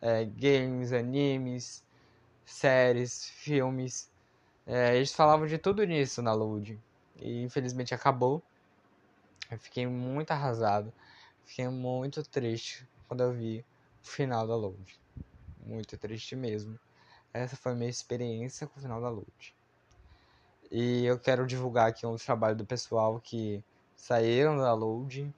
É, 0.00 0.24
games, 0.24 0.92
animes, 0.92 1.84
séries, 2.46 3.28
filmes. 3.28 4.08
É, 4.64 4.96
eles 4.96 5.12
falavam 5.12 5.46
de 5.48 5.58
tudo 5.58 5.84
nisso 5.84 6.22
na 6.22 6.32
Load. 6.32 6.80
E 7.16 7.42
infelizmente 7.42 7.92
acabou. 7.92 8.40
Eu 9.50 9.58
fiquei 9.58 9.86
muito 9.86 10.30
arrasado. 10.30 10.92
Fiquei 11.44 11.68
muito 11.68 12.22
triste 12.22 12.88
quando 13.08 13.24
eu 13.24 13.32
vi 13.32 13.64
o 14.02 14.06
final 14.06 14.46
da 14.46 14.54
Load. 14.54 15.00
Muito 15.66 15.98
triste 15.98 16.36
mesmo. 16.36 16.78
Essa 17.34 17.56
foi 17.56 17.72
a 17.72 17.74
minha 17.74 17.90
experiência 17.90 18.66
com 18.68 18.78
o 18.78 18.82
final 18.82 19.00
da 19.00 19.08
Load. 19.08 19.54
E 20.74 21.04
eu 21.04 21.18
quero 21.18 21.46
divulgar 21.46 21.88
aqui 21.90 22.06
um 22.06 22.16
trabalho 22.16 22.56
do 22.56 22.64
pessoal 22.64 23.20
que 23.20 23.62
saíram 23.94 24.56
da 24.56 24.72
Loading. 24.72 25.30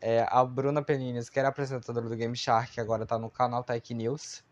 É, 0.00 0.26
a 0.28 0.44
Bruna 0.44 0.82
Penines, 0.82 1.28
que 1.30 1.38
era 1.38 1.50
apresentadora 1.50 2.08
do 2.08 2.16
Game 2.16 2.36
Shark, 2.36 2.80
agora 2.80 3.04
está 3.04 3.16
no 3.16 3.30
canal 3.30 3.62
Tech 3.62 3.94
News. 3.94 4.42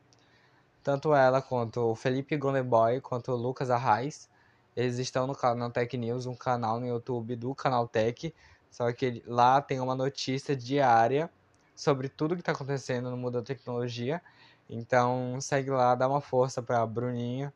Tanto 0.85 1.13
ela 1.13 1.43
quanto 1.43 1.81
o 1.81 1.97
Felipe 1.97 2.37
Gondeboy, 2.37 3.01
quanto 3.01 3.33
o 3.33 3.37
Lucas 3.37 3.71
Arraes, 3.71 4.31
eles 4.77 4.99
estão 4.99 5.27
no 5.27 5.35
canal 5.35 5.69
Tech 5.69 5.99
News, 5.99 6.27
um 6.27 6.37
canal 6.37 6.79
no 6.79 6.87
YouTube 6.87 7.35
do 7.35 7.53
canal 7.53 7.89
Tech. 7.89 8.33
Só 8.71 8.93
que 8.93 9.21
lá 9.27 9.61
tem 9.61 9.81
uma 9.81 9.97
notícia 9.97 10.55
diária 10.55 11.29
sobre 11.75 12.09
tudo 12.09 12.37
que 12.37 12.41
está 12.43 12.53
acontecendo 12.53 13.11
no 13.11 13.17
mundo 13.17 13.33
da 13.41 13.43
tecnologia. 13.43 14.23
Então 14.71 15.41
segue 15.41 15.71
lá, 15.71 15.97
dá 15.97 16.07
uma 16.07 16.21
força 16.21 16.63
para 16.63 16.81
a 16.83 16.87
Bruninha 16.87 17.53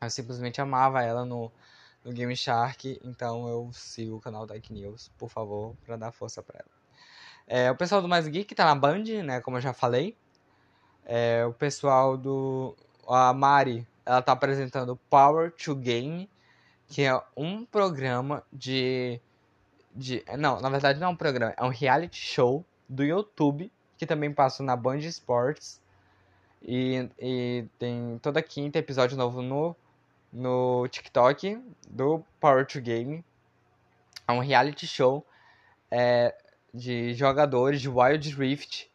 eu 0.00 0.10
simplesmente 0.10 0.60
amava 0.60 1.02
ela 1.02 1.24
no, 1.24 1.50
no 2.04 2.12
Game 2.12 2.36
Shark, 2.36 3.00
então 3.04 3.48
eu 3.48 3.70
sigo 3.72 4.16
o 4.16 4.20
canal 4.20 4.46
Tech 4.46 4.72
News, 4.72 5.10
por 5.18 5.28
favor, 5.28 5.74
para 5.84 5.96
dar 5.96 6.12
força 6.12 6.42
para 6.42 6.60
ela. 6.60 6.76
É, 7.46 7.70
o 7.70 7.76
pessoal 7.76 8.02
do 8.02 8.08
Mais 8.08 8.26
Geek 8.26 8.54
tá 8.54 8.64
na 8.64 8.74
Band, 8.74 9.04
né, 9.24 9.40
como 9.40 9.56
eu 9.56 9.60
já 9.60 9.72
falei. 9.72 10.16
É, 11.04 11.44
o 11.46 11.52
pessoal 11.52 12.16
do... 12.16 12.76
A 13.08 13.32
Mari, 13.32 13.86
ela 14.04 14.20
tá 14.20 14.32
apresentando 14.32 14.96
Power 15.08 15.52
to 15.52 15.76
Game, 15.76 16.28
que 16.88 17.02
é 17.02 17.22
um 17.36 17.64
programa 17.64 18.42
de... 18.52 19.20
de 19.94 20.24
não, 20.36 20.60
na 20.60 20.68
verdade 20.68 20.98
não 20.98 21.08
é 21.08 21.10
um 21.10 21.16
programa, 21.16 21.54
é 21.56 21.64
um 21.64 21.68
reality 21.68 22.18
show 22.18 22.64
do 22.88 23.04
YouTube, 23.04 23.72
que 23.96 24.04
também 24.04 24.32
passa 24.32 24.62
na 24.62 24.76
Band 24.76 24.98
Sports. 24.98 25.80
E, 26.62 27.08
e 27.18 27.64
tem 27.78 28.18
toda 28.20 28.42
quinta 28.42 28.78
episódio 28.78 29.16
novo 29.16 29.40
no 29.40 29.76
no 30.36 30.86
TikTok 30.88 31.58
do 31.88 32.22
Power 32.38 32.66
to 32.66 32.78
Game. 32.78 33.24
É 34.28 34.32
um 34.32 34.40
reality 34.40 34.86
show 34.86 35.26
é, 35.90 36.34
de 36.74 37.14
jogadores 37.14 37.80
de 37.80 37.88
Wild 37.88 38.34
Rift. 38.34 38.90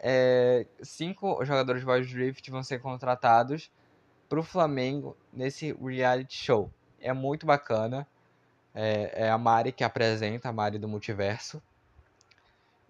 É, 0.00 0.66
cinco 0.82 1.44
jogadores 1.44 1.82
de 1.82 1.88
Wild 1.88 2.12
Rift 2.16 2.50
vão 2.50 2.64
ser 2.64 2.80
contratados 2.80 3.70
para 4.28 4.40
o 4.40 4.42
Flamengo 4.42 5.16
nesse 5.32 5.72
reality 5.72 6.36
show. 6.36 6.68
É 7.00 7.12
muito 7.12 7.46
bacana. 7.46 8.04
É, 8.74 9.26
é, 9.26 9.30
a 9.30 9.38
Mari 9.38 9.70
que 9.70 9.84
apresenta, 9.84 10.48
a 10.48 10.52
Mari 10.52 10.80
do 10.80 10.88
Multiverso. 10.88 11.62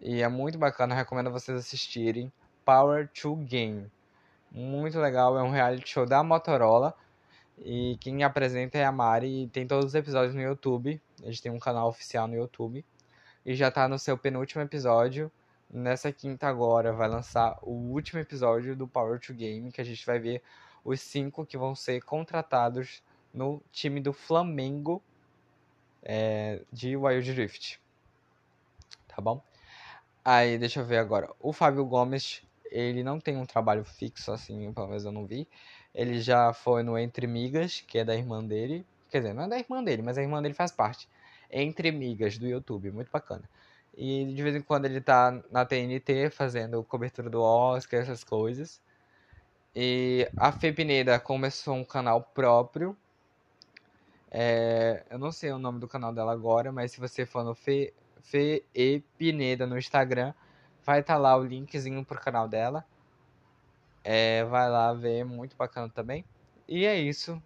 E 0.00 0.22
é 0.22 0.28
muito 0.28 0.56
bacana, 0.56 0.94
recomendo 0.94 1.30
vocês 1.30 1.58
assistirem. 1.58 2.32
Power 2.64 3.06
to 3.08 3.36
Game. 3.36 3.90
Muito 4.50 4.98
legal, 4.98 5.38
é 5.38 5.42
um 5.42 5.50
reality 5.50 5.90
show 5.90 6.06
da 6.06 6.22
Motorola 6.22 6.96
e 7.58 7.96
quem 8.00 8.22
apresenta 8.22 8.78
é 8.78 8.84
a 8.84 8.92
Mari 8.92 9.44
e 9.44 9.48
tem 9.48 9.66
todos 9.66 9.86
os 9.86 9.94
episódios 9.94 10.34
no 10.34 10.40
YouTube. 10.40 11.00
A 11.22 11.26
gente 11.26 11.42
tem 11.42 11.52
um 11.52 11.58
canal 11.58 11.88
oficial 11.88 12.28
no 12.28 12.34
YouTube. 12.34 12.84
E 13.44 13.54
já 13.54 13.70
tá 13.70 13.88
no 13.88 13.98
seu 13.98 14.18
penúltimo 14.18 14.62
episódio. 14.62 15.30
Nessa 15.70 16.12
quinta 16.12 16.46
agora 16.46 16.92
vai 16.92 17.08
lançar 17.08 17.58
o 17.62 17.70
último 17.70 18.20
episódio 18.20 18.76
do 18.76 18.86
Power 18.86 19.18
to 19.18 19.32
Game, 19.32 19.72
que 19.72 19.80
a 19.80 19.84
gente 19.84 20.04
vai 20.04 20.18
ver 20.18 20.42
os 20.84 21.00
cinco 21.00 21.44
que 21.44 21.56
vão 21.56 21.74
ser 21.74 22.02
contratados 22.02 23.02
no 23.32 23.60
time 23.72 24.00
do 24.00 24.12
Flamengo 24.12 25.02
é, 26.02 26.62
de 26.72 26.96
Wild 26.96 27.32
Rift. 27.32 27.80
Tá 29.08 29.20
bom? 29.20 29.42
Aí, 30.24 30.58
deixa 30.58 30.80
eu 30.80 30.84
ver 30.84 30.98
agora. 30.98 31.30
O 31.40 31.52
Fábio 31.52 31.84
Gomes, 31.84 32.42
ele 32.76 33.02
não 33.02 33.18
tem 33.18 33.36
um 33.36 33.46
trabalho 33.46 33.84
fixo, 33.84 34.30
assim, 34.32 34.72
pelo 34.72 34.88
menos 34.88 35.04
eu 35.04 35.12
não 35.12 35.26
vi. 35.26 35.48
Ele 35.94 36.20
já 36.20 36.52
foi 36.52 36.82
no 36.82 36.98
Entre 36.98 37.26
Migas, 37.26 37.80
que 37.86 37.98
é 37.98 38.04
da 38.04 38.14
irmã 38.14 38.44
dele. 38.44 38.84
Quer 39.10 39.18
dizer, 39.18 39.32
não 39.32 39.44
é 39.44 39.48
da 39.48 39.58
irmã 39.58 39.82
dele, 39.82 40.02
mas 40.02 40.18
a 40.18 40.22
irmã 40.22 40.42
dele 40.42 40.54
faz 40.54 40.70
parte. 40.70 41.08
Entre 41.50 41.90
Migas, 41.90 42.36
do 42.36 42.46
YouTube, 42.46 42.90
muito 42.90 43.10
bacana. 43.10 43.48
E 43.96 44.26
de 44.26 44.42
vez 44.42 44.54
em 44.54 44.60
quando 44.60 44.84
ele 44.84 45.00
tá 45.00 45.42
na 45.50 45.64
TNT 45.64 46.28
fazendo 46.30 46.82
cobertura 46.84 47.30
do 47.30 47.40
Oscar, 47.40 48.00
essas 48.00 48.22
coisas. 48.22 48.80
E 49.74 50.28
a 50.36 50.52
Fê 50.52 50.72
Pineda 50.72 51.18
começou 51.18 51.74
um 51.74 51.84
canal 51.84 52.20
próprio. 52.20 52.96
É, 54.30 55.02
eu 55.10 55.18
não 55.18 55.32
sei 55.32 55.50
o 55.50 55.58
nome 55.58 55.80
do 55.80 55.88
canal 55.88 56.12
dela 56.12 56.32
agora, 56.32 56.70
mas 56.70 56.92
se 56.92 57.00
você 57.00 57.24
for 57.24 57.42
no 57.42 57.54
Fê, 57.54 57.94
Fê 58.20 58.62
e 58.74 59.02
Pineda 59.16 59.66
no 59.66 59.78
Instagram, 59.78 60.34
vai 60.86 61.00
estar 61.00 61.14
tá 61.14 61.18
lá 61.20 61.36
o 61.36 61.44
linkzinho 61.44 62.04
pro 62.04 62.20
canal 62.20 62.48
dela. 62.48 62.84
É, 64.04 64.44
vai 64.44 64.70
lá 64.70 64.94
ver, 64.94 65.24
muito 65.24 65.56
bacana 65.56 65.88
também. 65.88 66.24
E 66.68 66.86
é 66.86 66.96
isso. 66.96 67.42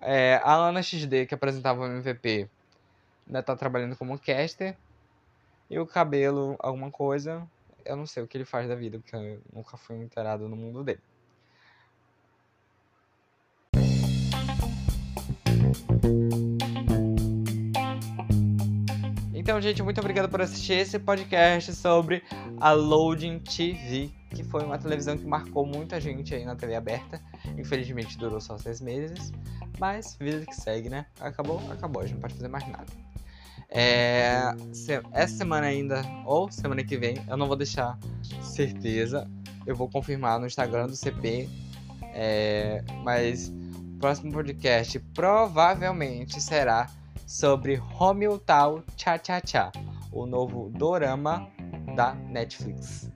É, 0.00 0.40
a 0.44 0.54
Ana 0.54 0.80
XD, 0.82 1.26
que 1.26 1.34
apresentava 1.34 1.80
o 1.82 1.86
MVP, 1.86 2.48
ainda 3.26 3.42
tá 3.42 3.56
trabalhando 3.56 3.96
como 3.96 4.18
caster. 4.18 4.76
E 5.68 5.78
o 5.78 5.86
cabelo, 5.86 6.54
alguma 6.60 6.90
coisa, 6.90 7.48
eu 7.84 7.96
não 7.96 8.06
sei 8.06 8.22
o 8.22 8.28
que 8.28 8.36
ele 8.36 8.44
faz 8.44 8.68
da 8.68 8.76
vida, 8.76 8.98
porque 8.98 9.16
eu 9.16 9.40
nunca 9.52 9.76
fui 9.76 9.96
inteirado 9.96 10.48
no 10.48 10.56
mundo 10.56 10.84
dele. 10.84 11.00
Então, 19.42 19.60
gente, 19.60 19.82
muito 19.82 19.98
obrigado 19.98 20.28
por 20.28 20.40
assistir 20.40 20.74
esse 20.74 21.00
podcast 21.00 21.74
sobre 21.74 22.22
a 22.60 22.70
Loading 22.70 23.40
TV, 23.40 24.08
que 24.30 24.44
foi 24.44 24.62
uma 24.64 24.78
televisão 24.78 25.18
que 25.18 25.26
marcou 25.26 25.66
muita 25.66 26.00
gente 26.00 26.32
aí 26.32 26.44
na 26.44 26.54
TV 26.54 26.76
aberta. 26.76 27.20
Infelizmente 27.58 28.16
durou 28.16 28.40
só 28.40 28.56
seis 28.56 28.80
meses, 28.80 29.32
mas 29.80 30.16
vida 30.20 30.46
que 30.46 30.54
segue, 30.54 30.88
né? 30.88 31.06
Acabou, 31.18 31.60
acabou, 31.72 32.02
a 32.02 32.06
gente 32.06 32.14
não 32.14 32.20
pode 32.20 32.34
fazer 32.34 32.46
mais 32.46 32.64
nada. 32.68 32.86
É, 33.68 34.54
essa 35.10 35.36
semana 35.38 35.66
ainda, 35.66 36.04
ou 36.24 36.48
semana 36.48 36.84
que 36.84 36.96
vem, 36.96 37.16
eu 37.28 37.36
não 37.36 37.48
vou 37.48 37.56
deixar 37.56 37.98
certeza. 38.40 39.28
Eu 39.66 39.74
vou 39.74 39.90
confirmar 39.90 40.38
no 40.38 40.46
Instagram 40.46 40.86
do 40.86 40.94
CP. 40.94 41.48
É, 42.14 42.84
mas 43.02 43.48
o 43.48 43.98
próximo 43.98 44.30
podcast 44.30 45.00
provavelmente 45.12 46.40
será 46.40 46.88
sobre 47.32 47.76
Hometown 47.98 48.84
Cha 48.94 49.16
Cha 49.16 49.40
Cha, 49.40 49.72
o 50.12 50.26
novo 50.26 50.68
dorama 50.68 51.48
da 51.96 52.14
Netflix. 52.14 53.10